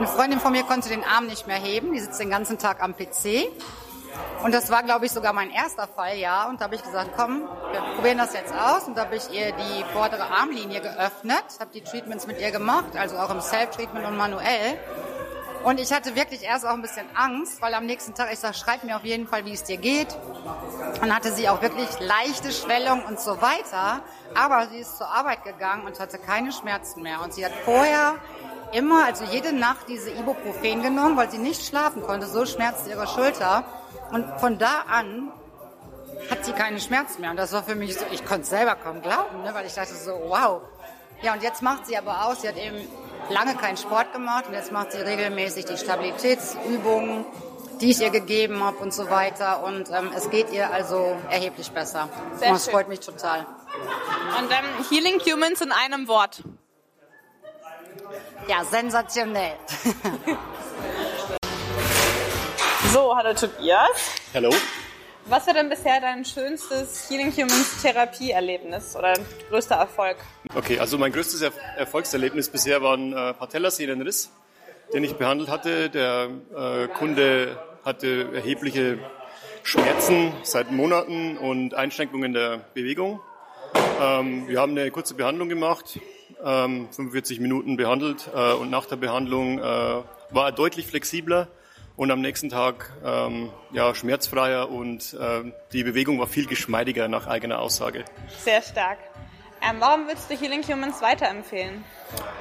eine 0.00 0.08
Freundin 0.08 0.40
von 0.40 0.52
mir 0.52 0.62
konnte 0.62 0.88
den 0.88 1.04
Arm 1.04 1.26
nicht 1.26 1.46
mehr 1.46 1.58
heben, 1.58 1.92
die 1.92 2.00
sitzt 2.00 2.18
den 2.18 2.30
ganzen 2.30 2.56
Tag 2.56 2.82
am 2.82 2.96
PC. 2.96 3.50
Und 4.42 4.54
das 4.54 4.70
war, 4.70 4.82
glaube 4.82 5.04
ich, 5.04 5.12
sogar 5.12 5.34
mein 5.34 5.50
erster 5.50 5.86
Fall, 5.86 6.16
ja. 6.16 6.48
Und 6.48 6.58
da 6.58 6.64
habe 6.64 6.74
ich 6.74 6.82
gesagt, 6.82 7.10
komm, 7.18 7.42
wir 7.70 7.80
probieren 7.94 8.16
das 8.16 8.32
jetzt 8.32 8.50
aus. 8.54 8.84
Und 8.84 8.96
da 8.96 9.02
habe 9.02 9.16
ich 9.16 9.30
ihr 9.30 9.52
die 9.52 9.84
vordere 9.92 10.22
Armlinie 10.22 10.80
geöffnet, 10.80 11.44
habe 11.60 11.70
die 11.74 11.82
Treatments 11.82 12.26
mit 12.26 12.40
ihr 12.40 12.50
gemacht, 12.50 12.96
also 12.96 13.18
auch 13.18 13.28
im 13.28 13.42
Self-Treatment 13.42 14.06
und 14.06 14.16
manuell. 14.16 14.78
Und 15.64 15.78
ich 15.78 15.92
hatte 15.92 16.16
wirklich 16.16 16.44
erst 16.44 16.64
auch 16.64 16.72
ein 16.72 16.80
bisschen 16.80 17.04
Angst, 17.14 17.60
weil 17.60 17.74
am 17.74 17.84
nächsten 17.84 18.14
Tag, 18.14 18.32
ich 18.32 18.38
sage, 18.38 18.54
schreib 18.54 18.82
mir 18.82 18.96
auf 18.96 19.04
jeden 19.04 19.28
Fall, 19.28 19.44
wie 19.44 19.52
es 19.52 19.64
dir 19.64 19.76
geht. 19.76 20.08
Und 21.02 21.14
hatte 21.14 21.30
sie 21.32 21.50
auch 21.50 21.60
wirklich 21.60 21.88
leichte 22.00 22.50
Schwellung 22.52 23.04
und 23.04 23.20
so 23.20 23.42
weiter. 23.42 24.00
Aber 24.34 24.68
sie 24.68 24.78
ist 24.78 24.96
zur 24.96 25.08
Arbeit 25.08 25.44
gegangen 25.44 25.84
und 25.84 26.00
hatte 26.00 26.18
keine 26.18 26.52
Schmerzen 26.52 27.02
mehr. 27.02 27.20
Und 27.22 27.34
sie 27.34 27.44
hat 27.44 27.52
vorher 27.66 28.14
immer, 28.72 29.04
also 29.04 29.24
jede 29.24 29.52
Nacht 29.52 29.88
diese 29.88 30.10
Ibuprofen 30.10 30.82
genommen, 30.82 31.16
weil 31.16 31.30
sie 31.30 31.38
nicht 31.38 31.66
schlafen 31.66 32.02
konnte. 32.02 32.26
So 32.26 32.46
schmerzte 32.46 32.90
ihre 32.90 33.06
Schulter. 33.06 33.64
Und 34.12 34.26
von 34.40 34.58
da 34.58 34.84
an 34.88 35.32
hat 36.30 36.44
sie 36.44 36.52
keine 36.52 36.80
Schmerzen 36.80 37.20
mehr. 37.20 37.30
Und 37.30 37.36
das 37.36 37.52
war 37.52 37.62
für 37.62 37.74
mich 37.74 37.94
so, 37.94 38.04
ich 38.10 38.24
konnte 38.24 38.42
es 38.42 38.50
selber 38.50 38.74
kaum 38.76 39.02
glauben, 39.02 39.42
ne, 39.42 39.54
weil 39.54 39.66
ich 39.66 39.74
dachte 39.74 39.94
so, 39.94 40.12
wow. 40.26 40.62
Ja, 41.22 41.34
und 41.34 41.42
jetzt 41.42 41.62
macht 41.62 41.86
sie 41.86 41.96
aber 41.96 42.26
aus, 42.26 42.42
sie 42.42 42.48
hat 42.48 42.56
eben 42.56 42.76
lange 43.28 43.54
keinen 43.54 43.76
Sport 43.76 44.12
gemacht 44.12 44.46
und 44.48 44.54
jetzt 44.54 44.72
macht 44.72 44.92
sie 44.92 44.98
regelmäßig 44.98 45.66
die 45.66 45.76
Stabilitätsübungen, 45.76 47.26
die 47.80 47.90
ich 47.90 48.00
ihr 48.00 48.10
gegeben 48.10 48.62
habe 48.64 48.78
und 48.78 48.92
so 48.92 49.10
weiter. 49.10 49.62
Und 49.62 49.90
ähm, 49.90 50.10
es 50.16 50.30
geht 50.30 50.50
ihr 50.52 50.72
also 50.72 51.16
erheblich 51.30 51.70
besser. 51.72 52.08
Sehr 52.36 52.48
und 52.48 52.54
das 52.54 52.64
schön. 52.64 52.72
freut 52.72 52.88
mich 52.88 53.00
total. 53.00 53.46
Und 54.38 54.50
ähm, 54.50 54.84
Healing 54.88 55.20
Humans 55.20 55.60
in 55.60 55.72
einem 55.72 56.08
Wort. 56.08 56.42
Ja, 58.50 58.64
sensationell. 58.64 59.52
So, 62.92 63.16
hallo 63.16 63.32
Tobias. 63.32 64.10
Hallo. 64.34 64.50
Was 65.26 65.46
war 65.46 65.54
denn 65.54 65.68
bisher 65.68 66.00
dein 66.00 66.24
schönstes 66.24 67.08
Healing 67.08 67.30
Humans 67.30 67.80
Therapieerlebnis 67.80 68.96
oder 68.96 69.12
dein 69.12 69.24
größter 69.48 69.76
Erfolg? 69.76 70.16
Okay, 70.56 70.80
also 70.80 70.98
mein 70.98 71.12
größtes 71.12 71.40
er 71.42 71.52
Erfolgserlebnis 71.76 72.48
bisher 72.48 72.82
war 72.82 72.96
ein 72.96 73.12
äh, 73.12 73.32
Patellasehnenriss, 73.34 74.32
den 74.92 75.04
ich 75.04 75.14
behandelt 75.14 75.50
hatte. 75.50 75.88
Der 75.88 76.30
äh, 76.52 76.88
Kunde 76.88 77.56
hatte 77.84 78.30
erhebliche 78.34 78.98
Schmerzen 79.62 80.32
seit 80.42 80.72
Monaten 80.72 81.38
und 81.38 81.74
Einschränkungen 81.74 82.32
der 82.32 82.64
Bewegung. 82.74 83.20
Ähm, 84.00 84.48
wir 84.48 84.60
haben 84.60 84.72
eine 84.72 84.90
kurze 84.90 85.14
Behandlung 85.14 85.48
gemacht, 85.48 86.00
ähm, 86.44 86.88
45 86.90 87.40
Minuten 87.40 87.76
behandelt 87.76 88.30
äh, 88.34 88.52
und 88.52 88.70
nach 88.70 88.86
der 88.86 88.96
Behandlung 88.96 89.58
äh, 89.58 89.62
war 89.62 90.04
er 90.46 90.52
deutlich 90.52 90.86
flexibler 90.86 91.48
und 91.96 92.10
am 92.10 92.20
nächsten 92.20 92.48
Tag 92.48 92.92
ähm, 93.04 93.50
ja, 93.72 93.94
schmerzfreier 93.94 94.70
und 94.70 95.14
äh, 95.14 95.52
die 95.72 95.84
Bewegung 95.84 96.18
war 96.18 96.26
viel 96.26 96.46
geschmeidiger 96.46 97.08
nach 97.08 97.26
eigener 97.26 97.58
Aussage. 97.58 98.04
Sehr 98.42 98.62
stark. 98.62 98.98
Ähm, 99.62 99.76
warum 99.78 100.06
würdest 100.06 100.30
du 100.30 100.34
Healing 100.34 100.62
Humans 100.62 101.02
weiterempfehlen? 101.02 101.84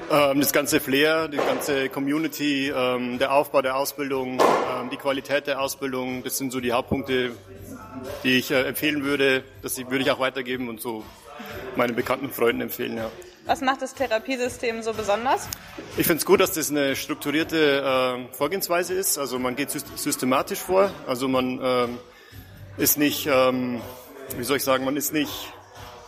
Ähm, 0.09 0.39
das 0.39 0.53
ganze 0.53 0.79
Flair, 0.79 1.27
die 1.27 1.37
ganze 1.37 1.89
Community, 1.89 2.69
ähm, 2.69 3.19
der 3.19 3.33
Aufbau 3.33 3.61
der 3.61 3.75
Ausbildung, 3.75 4.39
ähm, 4.39 4.89
die 4.89 4.95
Qualität 4.95 5.45
der 5.45 5.59
Ausbildung, 5.59 6.23
das 6.23 6.37
sind 6.37 6.51
so 6.51 6.61
die 6.61 6.71
Hauptpunkte, 6.71 7.31
die 8.23 8.37
ich 8.37 8.51
äh, 8.51 8.63
empfehlen 8.63 9.03
würde. 9.03 9.43
Das 9.61 9.77
würde 9.77 9.99
ich 9.99 10.11
auch 10.11 10.21
weitergeben 10.21 10.69
und 10.69 10.79
so 10.79 11.03
meinen 11.75 11.95
bekannten 11.95 12.29
Freunden 12.29 12.61
empfehlen, 12.61 12.95
ja. 12.95 13.11
Was 13.49 13.59
macht 13.61 13.81
das 13.81 13.95
Therapiesystem 13.95 14.83
so 14.83 14.93
besonders? 14.93 15.47
Ich 15.97 16.05
finde 16.05 16.19
es 16.19 16.25
gut, 16.27 16.39
dass 16.39 16.51
das 16.51 16.69
eine 16.69 16.95
strukturierte 16.95 18.27
äh, 18.29 18.35
Vorgehensweise 18.35 18.93
ist. 18.93 19.17
Also 19.17 19.39
man 19.39 19.55
geht 19.55 19.71
systematisch 19.71 20.59
vor. 20.59 20.91
Also 21.07 21.27
man 21.27 21.59
ähm, 21.59 21.97
ist 22.77 22.99
nicht, 22.99 23.25
ähm, 23.25 23.81
wie 24.37 24.43
soll 24.43 24.57
ich 24.57 24.63
sagen, 24.63 24.85
man 24.85 24.97
ist 24.97 25.13
nicht 25.13 25.51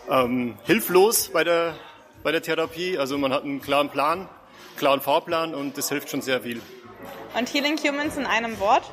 ähm, 0.08 0.56
hilflos 0.66 1.32
bei 1.34 1.44
der, 1.44 1.74
bei 2.22 2.32
der 2.32 2.44
Therapie. 2.44 3.00
Also 3.00 3.18
man 3.18 3.34
hat 3.34 3.42
einen 3.42 3.60
klaren 3.60 3.90
Plan, 3.90 4.30
klaren 4.78 5.02
Fahrplan 5.02 5.56
und 5.56 5.80
das 5.80 5.90
hilft 5.90 6.12
schon 6.12 6.22
sehr 6.22 6.42
viel. 6.42 6.62
Und 7.36 7.52
Healing 7.52 7.80
Humans 7.80 8.18
in 8.18 8.28
einem 8.28 8.60
Wort? 8.60 8.84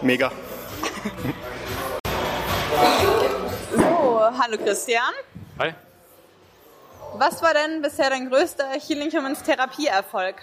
Mega. 0.00 0.32
so, 3.76 4.22
hallo 4.38 4.56
Christian. 4.56 5.12
Hi. 5.58 5.74
Was 7.14 7.42
war 7.42 7.52
denn 7.54 7.82
bisher 7.82 8.08
dein 8.08 8.30
größter 8.30 8.70
Healing 8.70 9.10
Humans 9.10 9.42
Therapieerfolg? 9.42 10.36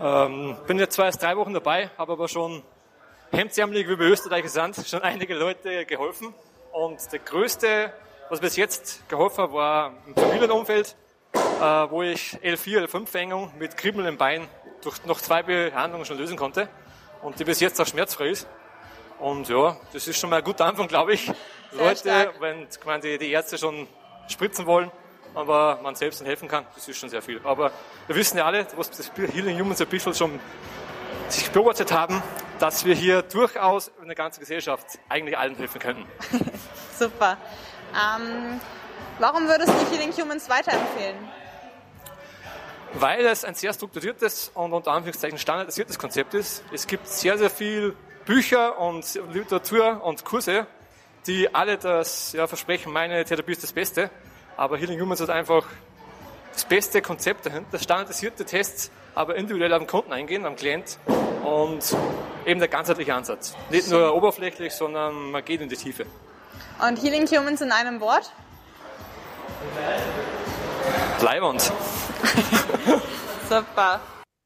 Ähm, 0.00 0.56
bin 0.66 0.78
jetzt 0.78 0.94
zwar 0.94 1.06
erst 1.06 1.22
drei 1.22 1.36
Wochen 1.36 1.52
dabei, 1.52 1.90
habe 1.98 2.12
aber 2.12 2.28
schon 2.28 2.62
hemdsärmelig, 3.32 3.88
wie 3.88 3.98
wir 3.98 4.06
Österreicher 4.06 4.48
sind, 4.48 4.76
schon 4.86 5.02
einige 5.02 5.34
Leute 5.34 5.84
geholfen. 5.84 6.32
Und 6.72 7.00
der 7.12 7.18
größte, 7.18 7.92
was 8.28 8.40
bis 8.40 8.56
jetzt 8.56 9.08
geholfen 9.08 9.44
hat, 9.44 9.52
war 9.52 9.92
im 10.06 10.14
Familienumfeld, 10.14 10.96
äh, 11.34 11.40
wo 11.90 12.02
ich 12.02 12.38
L4, 12.42 12.86
L5-Verengung 12.86 13.52
mit 13.58 13.76
Kribbeln 13.76 14.06
im 14.06 14.16
Bein 14.16 14.46
durch 14.82 15.04
noch 15.04 15.20
zwei 15.20 15.42
Behandlungen 15.42 16.06
schon 16.06 16.18
lösen 16.18 16.36
konnte 16.36 16.68
und 17.22 17.38
die 17.38 17.44
bis 17.44 17.60
jetzt 17.60 17.80
auch 17.80 17.86
schmerzfrei 17.86 18.28
ist. 18.28 18.48
Und 19.18 19.48
ja, 19.48 19.76
das 19.92 20.08
ist 20.08 20.18
schon 20.18 20.30
mal 20.30 20.36
ein 20.36 20.44
guter 20.44 20.64
Anfang, 20.64 20.88
glaube 20.88 21.12
ich. 21.12 21.26
Sehr 21.26 21.84
Leute, 21.84 21.98
stark. 21.98 22.40
wenn 22.40 22.68
quasi 22.70 23.18
die 23.18 23.30
Ärzte 23.32 23.58
schon 23.58 23.86
spritzen 24.28 24.64
wollen, 24.66 24.90
aber 25.34 25.78
man 25.82 25.94
selbst 25.94 26.20
ihnen 26.20 26.26
helfen 26.26 26.48
kann, 26.48 26.66
das 26.74 26.88
ist 26.88 26.98
schon 26.98 27.08
sehr 27.08 27.22
viel. 27.22 27.40
Aber 27.44 27.70
wir 28.06 28.16
wissen 28.16 28.38
ja 28.38 28.46
alle, 28.46 28.66
was 28.76 28.90
das 28.90 29.10
Healing 29.14 29.58
Humans 29.58 29.80
ein 29.80 29.86
bisschen 29.86 30.14
schon 30.14 30.40
sich 31.28 31.50
beobachtet 31.50 31.92
haben, 31.92 32.22
dass 32.58 32.84
wir 32.84 32.94
hier 32.94 33.22
durchaus 33.22 33.90
in 34.00 34.06
der 34.06 34.16
ganzen 34.16 34.40
Gesellschaft 34.40 34.98
eigentlich 35.08 35.38
allen 35.38 35.56
helfen 35.56 35.80
könnten. 35.80 36.04
Super. 36.98 37.36
Ähm, 37.92 38.60
warum 39.18 39.46
würdest 39.46 39.68
du 39.68 39.90
Healing 39.92 40.12
Humans 40.12 40.48
weiterempfehlen? 40.48 41.16
Weil 42.94 43.24
es 43.26 43.44
ein 43.44 43.54
sehr 43.54 43.72
strukturiertes 43.72 44.50
und 44.54 44.72
unter 44.72 44.90
Anführungszeichen 44.92 45.38
standardisiertes 45.38 45.98
Konzept 45.98 46.34
ist. 46.34 46.64
Es 46.72 46.86
gibt 46.86 47.06
sehr, 47.06 47.38
sehr 47.38 47.50
viel 47.50 47.94
Bücher 48.26 48.78
und 48.78 49.18
Literatur 49.32 50.02
und 50.04 50.24
Kurse, 50.24 50.66
die 51.26 51.54
alle 51.54 51.78
das 51.78 52.32
ja, 52.32 52.46
versprechen, 52.46 52.92
meine 52.92 53.24
Therapie 53.24 53.52
ist 53.52 53.62
das 53.62 53.72
Beste. 53.72 54.10
Aber 54.60 54.76
Healing 54.76 55.00
Humans 55.00 55.22
hat 55.22 55.30
einfach 55.30 55.64
das 56.52 56.66
beste 56.66 57.00
Konzept 57.00 57.46
dahinter, 57.46 57.78
standardisierte 57.78 58.44
Tests, 58.44 58.90
aber 59.14 59.34
individuell 59.36 59.70
den 59.70 59.86
Kunden 59.86 60.12
eingehen, 60.12 60.44
am 60.44 60.54
Klient 60.54 60.98
und 61.42 61.96
eben 62.44 62.60
der 62.60 62.68
ganzheitliche 62.68 63.14
Ansatz. 63.14 63.56
Nicht 63.70 63.90
nur 63.90 64.14
oberflächlich, 64.14 64.74
sondern 64.74 65.30
man 65.30 65.42
geht 65.46 65.62
in 65.62 65.70
die 65.70 65.76
Tiefe. 65.76 66.04
Und 66.86 67.02
Healing 67.02 67.26
Humans 67.26 67.62
in 67.62 67.72
einem 67.72 68.02
Wort? 68.02 68.30
Bleibend. 71.20 71.62
Super. 73.48 74.00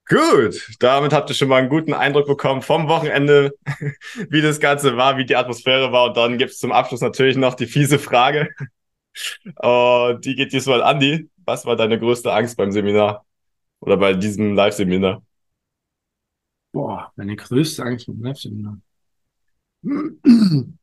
Gut, 0.09 0.77
damit 0.79 1.13
habt 1.13 1.29
ihr 1.31 1.35
schon 1.35 1.49
mal 1.49 1.57
einen 1.57 1.69
guten 1.69 1.93
Eindruck 1.93 2.29
bekommen 2.29 2.63
vom 2.63 2.87
Wochenende, 2.87 3.51
wie 4.29 4.43
das 4.43 4.61
Ganze 4.61 4.97
war, 4.97 5.17
wie 5.17 5.25
die 5.25 5.35
Atmosphäre 5.35 5.91
war. 5.91 6.05
Und 6.05 6.17
dann 6.17 6.39
gibt's 6.39 6.61
zum 6.61 6.71
Abschluss 6.71 7.01
natürlich 7.01 7.37
noch 7.37 7.55
die 7.55 7.67
fiese 7.67 7.99
Frage. 7.99 8.51
Und 9.57 10.25
die 10.25 10.35
geht 10.35 10.53
diesmal 10.53 10.83
an 10.83 10.97
Andi. 10.97 11.31
Was 11.45 11.67
war 11.67 11.77
deine 11.77 11.99
größte 11.99 12.33
Angst 12.33 12.57
beim 12.57 12.73
Seminar? 12.73 13.25
Oder 13.81 13.97
bei 13.97 14.15
diesem 14.15 14.55
Live-Seminar? 14.55 15.23
Boah, 16.73 17.13
meine 17.17 17.37
größte 17.37 17.85
Angst 17.85 18.07
beim 18.07 18.23
Live-Seminar. 18.23 18.79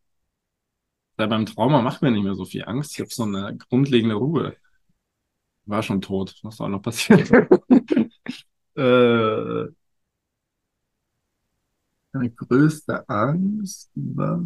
Weil 1.18 1.28
beim 1.28 1.46
Trauma 1.46 1.82
macht 1.82 2.02
mir 2.02 2.12
nicht 2.12 2.24
mehr 2.24 2.36
so 2.36 2.46
viel 2.46 2.64
Angst. 2.66 2.94
Ich 2.94 3.00
habe 3.00 3.10
so 3.10 3.24
eine 3.24 3.58
grundlegende 3.70 4.16
Ruhe. 4.16 4.56
War 5.66 5.84
schon 5.84 6.02
tot. 6.02 6.40
Was 6.44 6.58
soll 6.58 6.70
noch 6.70 6.82
passieren? 6.82 7.48
äh, 8.76 9.66
meine 12.14 12.32
größte 12.32 13.08
Angst 13.08 13.92
war. 13.96 14.40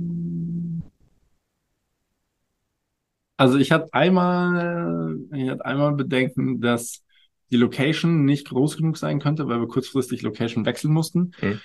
Also 3.37 3.57
ich 3.57 3.71
hatte 3.71 3.93
einmal, 3.93 5.17
ich 5.33 5.49
hatte 5.49 5.65
einmal 5.65 5.93
Bedenken, 5.93 6.61
dass 6.61 7.03
die 7.51 7.57
Location 7.57 8.25
nicht 8.25 8.49
groß 8.49 8.77
genug 8.77 8.97
sein 8.97 9.19
könnte, 9.19 9.47
weil 9.47 9.59
wir 9.59 9.67
kurzfristig 9.67 10.21
Location 10.21 10.65
wechseln 10.65 10.93
mussten. 10.93 11.31
Mhm. 11.41 11.59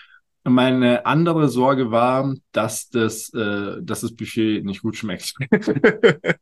Und 0.44 0.54
Meine 0.54 1.06
andere 1.06 1.48
Sorge 1.48 1.90
war, 1.90 2.35
dass 2.52 2.88
das, 2.88 3.33
äh, 3.35 3.76
dass 3.83 4.00
das 4.00 4.14
Buffet 4.14 4.62
nicht 4.62 4.83
gut 4.83 4.96
schmeckt. 4.96 5.35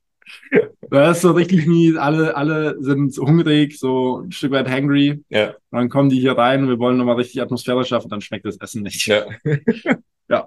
Das 0.91 1.19
ist 1.19 1.23
so 1.23 1.33
richtig 1.33 1.67
mies. 1.67 1.97
Alle, 1.97 2.37
alle 2.37 2.77
sind 2.81 3.13
so 3.13 3.27
hungrig, 3.27 3.79
so 3.79 4.21
ein 4.21 4.33
Stück 4.33 4.53
weit 4.53 4.69
hangry. 4.69 5.23
Ja. 5.29 5.55
Dann 5.71 5.89
kommen 5.89 6.09
die 6.09 6.21
hier 6.21 6.33
rein 6.33 6.63
und 6.63 6.69
wir 6.69 6.79
wollen 6.79 6.97
nochmal 6.97 7.17
richtig 7.17 7.43
Atmosphäre 7.43 7.85
schaffen, 7.85 8.09
dann 8.09 8.21
schmeckt 8.21 8.47
das 8.47 8.57
Essen 8.59 8.83
nicht. 8.83 9.07
Ja. 9.07 9.27
Ja. 10.31 10.47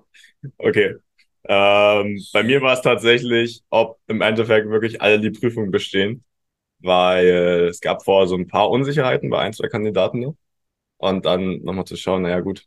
Okay. 0.59 0.97
Ähm, 1.45 2.19
bei 2.33 2.43
mir 2.43 2.61
war 2.61 2.73
es 2.73 2.81
tatsächlich, 2.81 3.63
ob 3.69 3.99
im 4.07 4.21
Endeffekt 4.21 4.69
wirklich 4.69 5.01
alle 5.01 5.19
die 5.19 5.31
Prüfung 5.31 5.71
bestehen, 5.71 6.23
weil 6.79 7.67
es 7.69 7.81
gab 7.81 8.03
vorher 8.03 8.27
so 8.27 8.35
ein 8.35 8.47
paar 8.47 8.69
Unsicherheiten 8.69 9.29
bei 9.29 9.39
ein, 9.39 9.53
zwei 9.53 9.67
Kandidaten 9.67 10.19
noch. 10.21 10.35
Und 10.97 11.25
dann 11.25 11.61
nochmal 11.63 11.85
zu 11.85 11.95
schauen, 11.95 12.23
naja 12.23 12.41
gut, 12.41 12.65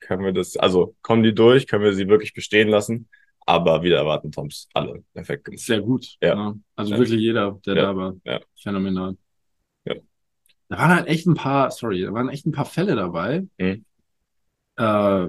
können 0.00 0.24
wir 0.24 0.32
das, 0.32 0.56
also 0.56 0.96
kommen 1.02 1.22
die 1.22 1.34
durch, 1.34 1.66
können 1.66 1.84
wir 1.84 1.94
sie 1.94 2.08
wirklich 2.08 2.34
bestehen 2.34 2.68
lassen? 2.68 3.08
Aber 3.48 3.82
wieder 3.84 3.96
erwarten 3.98 4.32
Toms 4.32 4.68
alle 4.74 5.04
perfekt 5.14 5.44
gemacht. 5.44 5.60
Sehr 5.60 5.80
gut. 5.80 6.16
Ja. 6.20 6.34
Ja. 6.34 6.54
Also 6.74 6.92
Ja. 6.92 6.98
wirklich 6.98 7.20
jeder, 7.20 7.60
der 7.64 7.76
Ja. 7.76 7.82
da 7.82 7.96
war. 7.96 8.16
Ja. 8.24 8.40
Phänomenal. 8.60 9.16
Ja. 9.84 9.94
Da 10.68 10.78
waren 10.78 10.96
halt 10.96 11.06
echt 11.06 11.26
ein 11.26 11.34
paar, 11.34 11.70
sorry, 11.70 12.02
da 12.02 12.12
waren 12.12 12.28
echt 12.28 12.44
ein 12.46 12.52
paar 12.52 12.64
Fälle 12.64 12.96
dabei, 12.96 13.46
Mhm. 13.58 13.84
äh, 14.76 15.28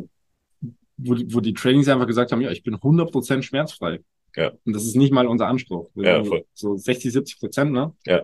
wo, 1.07 1.13
die- 1.15 1.33
wo 1.33 1.39
die 1.39 1.53
Trainings 1.53 1.87
einfach 1.87 2.07
gesagt 2.07 2.31
haben, 2.31 2.41
ja, 2.41 2.51
ich 2.51 2.63
bin 2.63 2.75
100% 2.75 3.41
schmerzfrei. 3.43 3.99
Ja. 4.35 4.51
Und 4.65 4.73
das 4.75 4.83
ist 4.85 4.95
nicht 4.95 5.11
mal 5.11 5.25
unser 5.27 5.47
Anspruch. 5.47 5.89
Wir 5.95 6.17
Ja, 6.17 6.23
voll. 6.23 6.45
So 6.53 6.75
60, 6.77 7.11
70 7.11 7.39
Prozent, 7.39 7.71
ne? 7.71 7.93
Ja. 8.05 8.23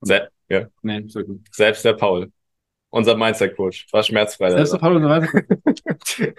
Se 0.00 0.28
ja. 0.48 0.66
Nee, 0.82 1.04
sehr 1.08 1.24
gut. 1.24 1.40
Selbst 1.52 1.84
der 1.84 1.92
Paul, 1.92 2.32
unser 2.90 3.16
Mindset-Coach, 3.16 3.86
war 3.92 4.02
schmerzfrei. 4.02 4.50
Selbst 4.50 4.72
der. 4.72 4.78
Paul 4.78 5.00
so 5.02 5.08
weiter. 5.08 5.28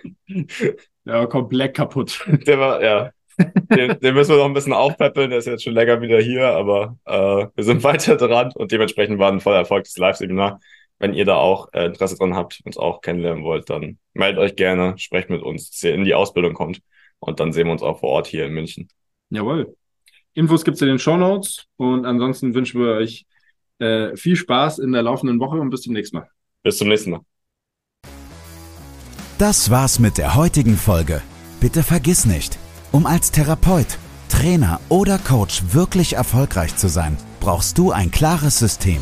Der 1.06 1.14
war 1.22 1.30
komplett 1.30 1.76
kaputt. 1.76 2.24
Der 2.46 2.60
war, 2.60 2.84
ja. 2.84 3.12
Den, 3.40 4.00
den 4.00 4.14
müssen 4.14 4.32
wir 4.32 4.38
noch 4.38 4.46
ein 4.46 4.54
bisschen 4.54 4.74
aufpeppeln. 4.74 5.30
Der 5.30 5.40
ist 5.40 5.46
jetzt 5.48 5.64
schon 5.64 5.74
länger 5.74 6.02
wieder 6.02 6.20
hier, 6.20 6.48
aber 6.50 6.98
äh, 7.06 7.48
wir 7.56 7.64
sind 7.64 7.84
weiter 7.84 8.16
dran 8.18 8.52
und 8.54 8.72
dementsprechend 8.72 9.18
war 9.18 9.32
ein 9.32 9.40
voller 9.40 9.58
Erfolg 9.60 9.86
das 9.86 9.98
Live-Seminar. 9.98 10.60
Wenn 11.00 11.14
ihr 11.14 11.26
da 11.26 11.36
auch 11.36 11.70
äh, 11.74 11.86
Interesse 11.86 12.18
dran 12.18 12.36
habt, 12.36 12.62
uns 12.66 12.78
auch 12.78 13.02
kennenlernen 13.02 13.44
wollt, 13.44 13.70
dann 13.70 13.98
meldet 14.14 14.40
euch 14.40 14.56
gerne, 14.56 14.98
sprecht 14.98 15.30
mit 15.30 15.42
uns, 15.42 15.72
dass 15.72 15.84
ihr 15.84 15.96
in 15.96 16.04
die 16.04 16.14
Ausbildung 16.14 16.54
kommt 16.54 16.82
und 17.20 17.40
dann 17.40 17.54
sehen 17.54 17.68
wir 17.68 17.72
uns 17.72 17.82
auch 17.82 18.00
vor 18.00 18.10
Ort 18.10 18.28
hier 18.28 18.46
in 18.46 18.54
München. 18.54 18.90
Jawohl. 19.30 19.76
Infos 20.34 20.64
gibt's 20.64 20.82
in 20.82 20.90
den 20.90 21.00
Show 21.00 21.18
Notes 21.18 21.66
und 21.78 22.06
ansonsten 22.06 22.54
wünschen 22.54 22.82
wir 22.82 22.94
euch 22.94 23.26
äh, 23.80 24.16
viel 24.16 24.36
Spaß 24.36 24.80
in 24.80 24.92
der 24.92 25.04
laufenden 25.04 25.40
Woche 25.40 25.58
und 25.58 25.70
bis 25.70 25.82
zum 25.82 25.94
nächsten 25.94 26.18
Mal. 26.18 26.30
Bis 26.64 26.78
zum 26.78 26.90
nächsten 26.90 27.12
Mal. 27.12 27.22
Das 29.38 29.70
war's 29.72 30.00
mit 30.00 30.18
der 30.18 30.36
heutigen 30.36 30.76
Folge. 30.76 31.22
Bitte 31.62 31.82
vergiss 31.82 32.26
nicht, 32.26 32.58
um 32.92 33.06
als 33.06 33.32
Therapeut, 33.32 33.98
Trainer 34.28 34.80
oder 34.90 35.18
Coach 35.18 35.64
wirklich 35.72 36.14
erfolgreich 36.14 36.76
zu 36.76 36.90
sein, 36.90 37.18
brauchst 37.40 37.78
du 37.78 37.92
ein 37.92 38.12
klares 38.12 38.60
System. 38.60 39.02